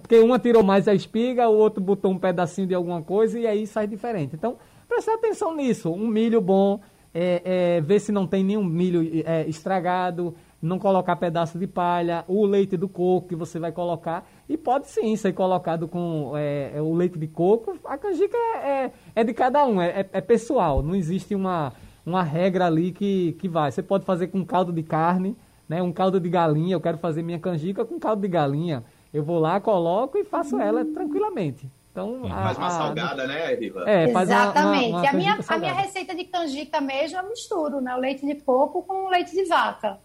[0.00, 3.48] Porque uma tirou mais a espiga, o outro botou um pedacinho de alguma coisa e
[3.48, 4.36] aí sai diferente.
[4.36, 5.90] Então, preste atenção nisso.
[5.90, 6.78] Um milho bom,
[7.12, 12.24] é, é, ver se não tem nenhum milho é, estragado, não colocar pedaço de palha,
[12.26, 14.26] o leite do coco que você vai colocar.
[14.48, 17.76] E pode sim ser colocado com é, é, o leite de coco.
[17.84, 20.82] A canjica é, é, é de cada um, é, é, é, pessoal.
[20.82, 21.72] Não existe uma,
[22.04, 23.70] uma regra ali que, que vai.
[23.70, 25.36] Você pode fazer com caldo de carne,
[25.68, 25.82] né?
[25.82, 26.74] um caldo de galinha.
[26.74, 28.82] Eu quero fazer minha canjica com caldo de galinha.
[29.12, 31.70] Eu vou lá, coloco e faço ela tranquilamente.
[31.92, 33.84] Então, a, faz uma a, salgada, né, Riva?
[33.88, 34.88] É, faz Exatamente.
[34.88, 37.94] Uma, uma, uma a, minha, a minha receita de canjica mesmo eu misturo, né?
[37.94, 40.00] O leite de coco com o leite de vaca.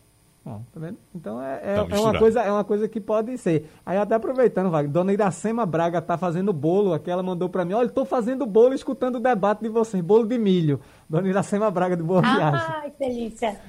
[0.73, 0.97] Tá vendo?
[1.13, 3.69] Então é, é, tá é, uma coisa, é uma coisa que pode ser.
[3.85, 7.73] Aí até aproveitando, Wagner, Dona Iracema Braga tá fazendo bolo aqui, ela mandou para mim,
[7.73, 10.81] olha, estou fazendo bolo escutando o debate de vocês, bolo de milho.
[11.09, 12.67] Dona Iracema Braga de Boa Viagem.
[12.75, 13.59] Ai, que delícia.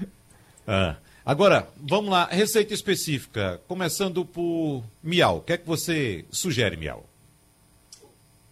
[0.66, 0.96] Ah.
[1.24, 5.36] Agora, vamos lá, receita específica, começando por Miau.
[5.36, 7.04] O que é que você sugere, Miau?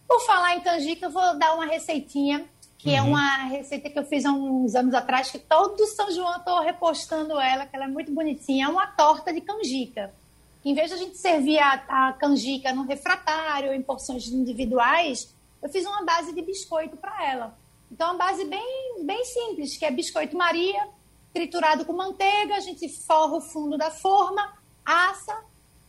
[0.07, 2.45] Por falar em canjica, eu vou dar uma receitinha
[2.79, 3.09] que é uhum.
[3.09, 6.39] é uma receita que eu fiz há uns anos atrás, que todo São João eu
[6.39, 8.67] estou repostando ela, que ela é muito bonitinha.
[8.67, 10.15] É uma torta de canjica.
[10.65, 15.69] Em vez de a gente servir a, a canjica no refratário, em porções individuais, eu
[15.69, 17.59] fiz uma base de biscoito para ela.
[17.91, 20.89] Então, uma base bem, bem simples, que é biscoito Maria,
[21.33, 25.37] triturado com manteiga, a gente forra o fundo da forma, assa,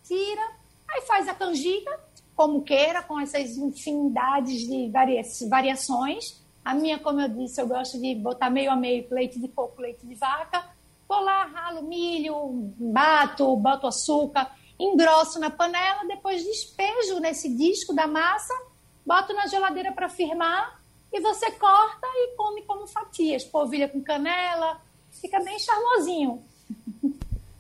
[0.04, 0.52] tira,
[0.88, 2.00] aí faz a canjica,
[2.36, 6.40] como queira, com essas infinidades de varia variações
[6.70, 9.82] a minha, como eu disse, eu gosto de botar meio a meio leite de coco,
[9.82, 10.64] leite de vaca.
[11.08, 12.36] Vou lá, ralo milho,
[12.78, 18.54] bato, boto açúcar, engrosso na panela, depois despejo nesse disco da massa,
[19.04, 20.80] boto na geladeira para firmar
[21.12, 23.44] e você corta e come como fatias.
[23.44, 26.44] Polvilha com canela, fica bem charmosinho.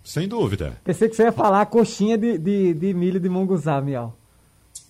[0.04, 0.80] Sem dúvida.
[0.84, 3.82] Pensei que você ia falar coxinha de, de, de milho de munguzá,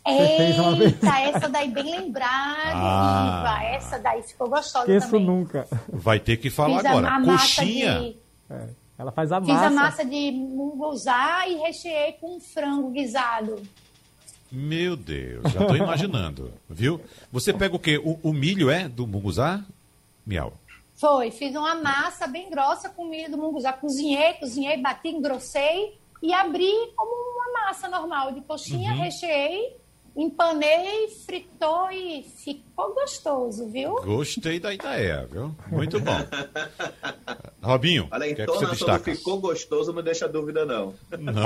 [0.10, 3.64] Eita, essa daí bem lembrada, ah.
[3.64, 5.26] Essa daí ficou gostosa Esqueço também.
[5.26, 5.68] nunca.
[5.92, 7.08] Vai ter que falar Fiz agora.
[7.10, 8.00] A, Coxinha.
[8.00, 8.18] De...
[8.50, 9.70] É, ela faz a Fiz massa.
[9.70, 13.62] Fiz a massa de munguzá e recheei com frango guisado.
[14.52, 17.00] Meu Deus, já estou imaginando, viu?
[17.32, 17.98] Você pega o quê?
[17.98, 19.64] O, o, milho é do munguzá?
[20.26, 20.54] Miau.
[20.96, 23.72] Foi, fiz uma massa bem grossa com milho do munguzá.
[23.72, 29.02] Cozinhei, cozinhei, bati, engrossei e abri como uma massa normal de coxinha, uhum.
[29.02, 29.78] recheei,
[30.22, 33.96] empanei, fritou e ficou gostoso, viu?
[34.04, 35.56] Gostei da ideia, viu?
[35.68, 36.18] Muito bom.
[37.64, 40.94] Robinho, Olha, então que você ficou gostoso, não deixa dúvida não.
[41.18, 41.44] Não.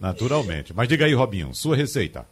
[0.00, 0.72] Naturalmente.
[0.74, 2.26] Mas diga aí, Robinho, sua receita.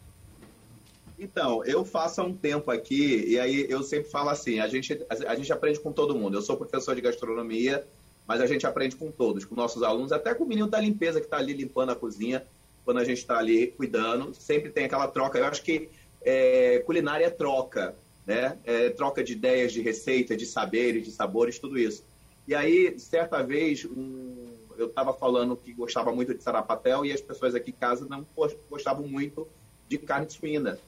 [1.19, 4.99] Então, eu faço há um tempo aqui, e aí eu sempre falo assim: a gente,
[5.29, 6.39] a, gente aprende com todo mundo.
[6.39, 7.87] Eu sou professor de gastronomia,
[8.27, 11.21] mas a gente aprende com todos, com nossos alunos, até com o menino da limpeza
[11.21, 12.43] que está ali limpando a cozinha,
[12.85, 14.35] quando a gente está ali cuidando.
[14.35, 15.39] Sempre tem aquela troca.
[15.39, 15.89] Eu acho que
[16.23, 17.95] é, culinária é troca,
[18.27, 18.59] né?
[18.65, 22.05] É troca de ideias, de receitas, de saberes, de sabores, tudo isso.
[22.47, 27.21] E aí, certa vez, um, eu estava falando que gostava muito de sarapatel e as
[27.21, 28.27] pessoas aqui em casa não
[28.69, 29.47] gostavam muito
[29.89, 30.79] de carne suína.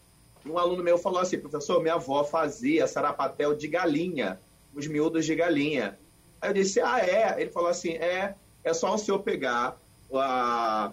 [0.45, 4.41] Um aluno meu falou assim, professor, minha avó fazia sarapatel de galinha,
[4.75, 5.99] os miúdos de galinha.
[6.41, 7.41] Aí eu disse, ah, é?
[7.41, 8.35] Ele falou assim, é,
[8.65, 9.79] é só o senhor pegar
[10.13, 10.93] a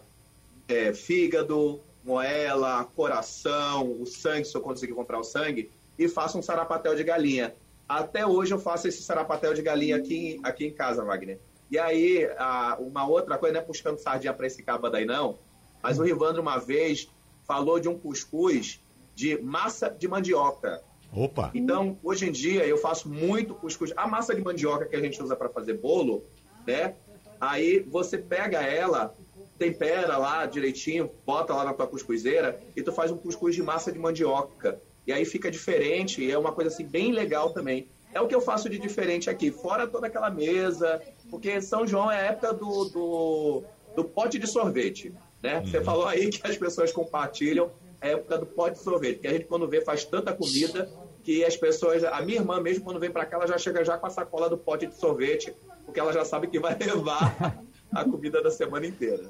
[0.69, 6.41] é, fígado, moela, coração, o sangue, se eu conseguir comprar o sangue, e faça um
[6.41, 7.53] sarapatel de galinha.
[7.87, 11.39] Até hoje eu faço esse sarapatel de galinha aqui, aqui em casa, Wagner.
[11.69, 15.39] E aí, a, uma outra coisa, não é puxando sardinha para esse cabo daí, não,
[15.81, 17.09] mas o Rivandro uma vez
[17.45, 18.79] falou de um cuscuz
[19.15, 20.81] de massa de mandioca.
[21.11, 21.51] Opa!
[21.53, 23.91] Então, hoje em dia, eu faço muito cuscuz.
[23.97, 26.23] A massa de mandioca que a gente usa para fazer bolo,
[26.65, 26.95] né?
[27.41, 29.15] Aí você pega ela,
[29.59, 33.91] tempera lá direitinho, bota lá na tua cuscuzeira e tu faz um cuscuz de massa
[33.91, 34.81] de mandioca.
[35.05, 37.87] E aí fica diferente e é uma coisa assim bem legal também.
[38.13, 42.09] É o que eu faço de diferente aqui, fora toda aquela mesa, porque São João
[42.09, 43.63] é a época do, do,
[43.95, 45.59] do pote de sorvete, né?
[45.59, 45.65] Uhum.
[45.65, 47.69] Você falou aí que as pessoas compartilham
[48.01, 50.89] a época do pote de sorvete, que a gente quando vê faz tanta comida
[51.23, 53.97] que as pessoas, a minha irmã mesmo quando vem para cá, ela já chega já
[53.97, 55.53] com a sacola do pote de sorvete,
[55.85, 59.29] porque ela já sabe que vai levar a comida da semana inteira.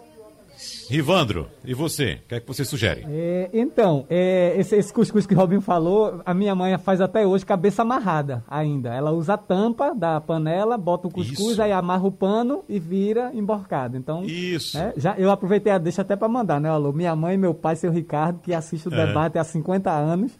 [0.89, 2.19] Rivandro, e você?
[2.25, 3.05] O que é que você sugere?
[3.07, 7.25] É, então, é, esse, esse cuscuz que o Robin falou, a minha mãe faz até
[7.25, 8.93] hoje cabeça amarrada ainda.
[8.93, 11.61] Ela usa a tampa da panela, bota o cuscuz, Isso.
[11.61, 13.95] aí amarra o pano e vira emborcado.
[13.97, 14.77] Então, Isso.
[14.77, 16.69] É, já, eu aproveitei a deixa até para mandar, né?
[16.69, 19.05] Alô, minha mãe, meu pai, seu Ricardo, que assiste o é.
[19.05, 20.31] debate há 50 anos.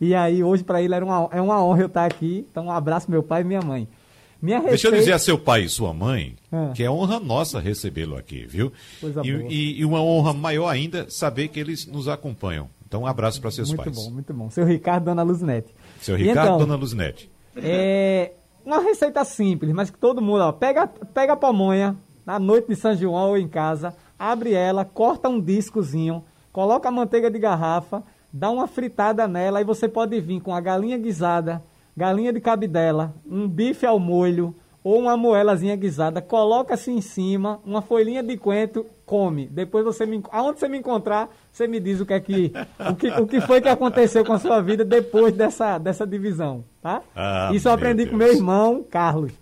[0.00, 2.46] E aí, hoje, para ele, era uma, é uma honra eu estar aqui.
[2.50, 3.88] Então, um abraço, meu pai e minha mãe.
[4.44, 4.70] Minha receita...
[4.72, 6.72] Deixa eu dizer a seu pai e sua mãe é.
[6.74, 8.70] que é honra nossa recebê-lo aqui, viu?
[9.22, 12.68] E, e, e, uma honra maior ainda saber que eles nos acompanham.
[12.86, 13.96] Então, um abraço para seus muito pais.
[13.96, 14.50] Muito bom, muito bom.
[14.50, 15.74] Seu Ricardo, Dona Luzinete.
[15.98, 17.30] Seu Ricardo, então, Dona Luzinete.
[17.56, 18.32] É
[18.66, 22.76] uma receita simples, mas que todo mundo, ó, pega, pega a pamonha na noite de
[22.76, 26.22] São João ou em casa, abre ela, corta um discozinho,
[26.52, 30.60] coloca a manteiga de garrafa, dá uma fritada nela, e você pode vir com a
[30.60, 31.62] galinha guisada,
[31.96, 37.80] galinha de cabidela, um bife ao molho ou uma moelazinha guisada, coloca-se em cima, uma
[37.80, 39.46] folhinha de coentro, come.
[39.46, 42.94] Depois você me, aonde você me encontrar, você me diz o que é que o
[42.94, 47.02] que, o que foi que aconteceu com a sua vida depois dessa, dessa divisão, tá?
[47.16, 49.32] Ah, isso eu aprendi com meu irmão Carlos,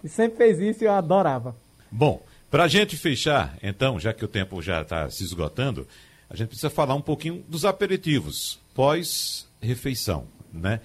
[0.00, 1.56] que sempre fez isso e eu adorava.
[1.90, 5.84] Bom, para a gente fechar, então, já que o tempo já está se esgotando,
[6.30, 10.80] a gente precisa falar um pouquinho dos aperitivos pós refeição, né?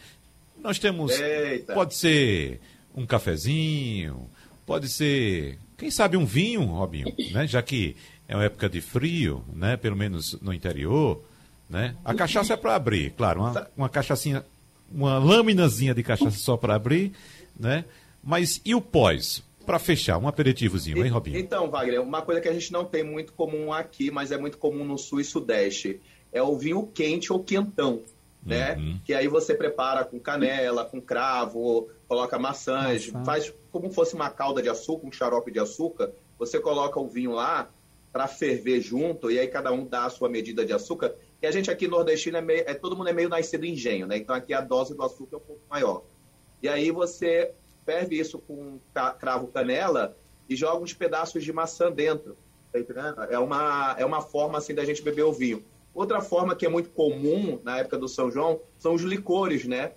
[0.61, 1.11] Nós temos.
[1.19, 1.73] Eita.
[1.73, 2.59] Pode ser
[2.95, 4.27] um cafezinho,
[4.65, 7.45] pode ser, quem sabe, um vinho, Robinho, né?
[7.45, 7.95] Já que
[8.27, 9.77] é uma época de frio, né?
[9.77, 11.23] Pelo menos no interior,
[11.69, 11.95] né?
[12.03, 14.43] A cachaça é para abrir, claro, uma, uma cachaçinha,
[14.91, 17.13] uma lâminazinha de cachaça só para abrir,
[17.57, 17.85] né?
[18.23, 19.45] Mas e o pós?
[19.65, 21.37] Para fechar, um aperitivozinho, hein, Robinho?
[21.37, 24.57] Então, Wagner, uma coisa que a gente não tem muito comum aqui, mas é muito
[24.57, 25.99] comum no sul e sudeste,
[26.31, 28.01] é o vinho quente ou quentão
[28.45, 28.75] né?
[28.75, 28.99] Uhum.
[29.03, 33.25] Que aí você prepara com canela, com cravo, coloca maçãs, Nossa.
[33.25, 36.11] faz como fosse uma calda de açúcar, um xarope de açúcar.
[36.39, 37.69] Você coloca o vinho lá
[38.11, 41.13] para ferver junto e aí cada um dá a sua medida de açúcar.
[41.41, 44.17] E a gente aqui nordestino é, meio, é todo mundo é meio nascido engenho, né?
[44.17, 46.03] Então aqui a dose do açúcar é um pouco maior.
[46.61, 47.51] E aí você
[47.85, 48.79] ferve isso com
[49.19, 50.17] cravo canela
[50.49, 52.35] e joga uns pedaços de maçã dentro.
[52.71, 55.63] Tá é uma, é uma forma assim da gente beber o vinho.
[55.97, 59.93] Outra forma que é muito comum na época do São João são os licores, né?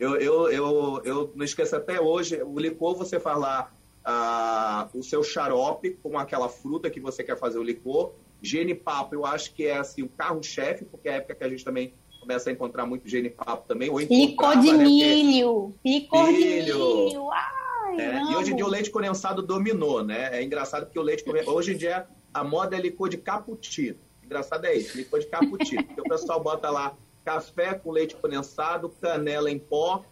[0.00, 3.72] Eu, eu, eu, eu não esqueço até hoje, o licor você faz lá
[4.04, 8.10] ah, o seu xarope com aquela fruta que você quer fazer o licor.
[8.42, 11.64] Genipapo, eu acho que é assim, o carro-chefe, porque é a época que a gente
[11.64, 13.88] também começa a encontrar muito genipapo também.
[13.88, 14.82] Ou licor de né?
[14.82, 15.72] milho.
[15.84, 17.30] Licor de milho.
[17.30, 20.36] Ai, é, e hoje em dia o leite condensado dominou, né?
[20.36, 23.98] É engraçado porque o leite hoje em dia a moda é licor de cappuccino.
[24.24, 25.84] Engraçado é isso, licor de cappuccino.
[25.84, 26.94] porque o pessoal bota lá
[27.24, 30.04] café com leite condensado, canela em pó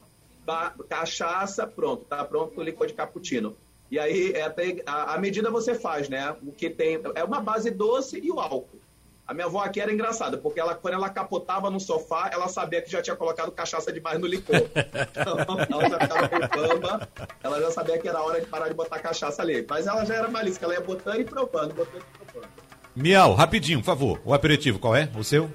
[0.89, 3.57] cachaça, pronto, tá pronto o licor de cappuccino.
[3.91, 6.35] E aí, é até, a, a, medida você faz, né?
[6.43, 8.81] O que tem é uma base doce e o álcool.
[9.27, 12.83] A minha avó aqui era engraçada, porque ela, quando ela capotava no sofá, ela sabia
[12.83, 14.57] que já tinha colocado cachaça demais no licor.
[15.15, 17.07] Então, ela já ficava com
[17.43, 19.65] ela já sabia que era hora de parar de botar cachaça ali.
[19.69, 22.62] Mas ela já era malícia, ela ia botando e provando, botando e provando.
[22.95, 24.21] Miau, rapidinho, por favor.
[24.25, 25.09] O aperitivo, qual é?
[25.17, 25.51] O seu?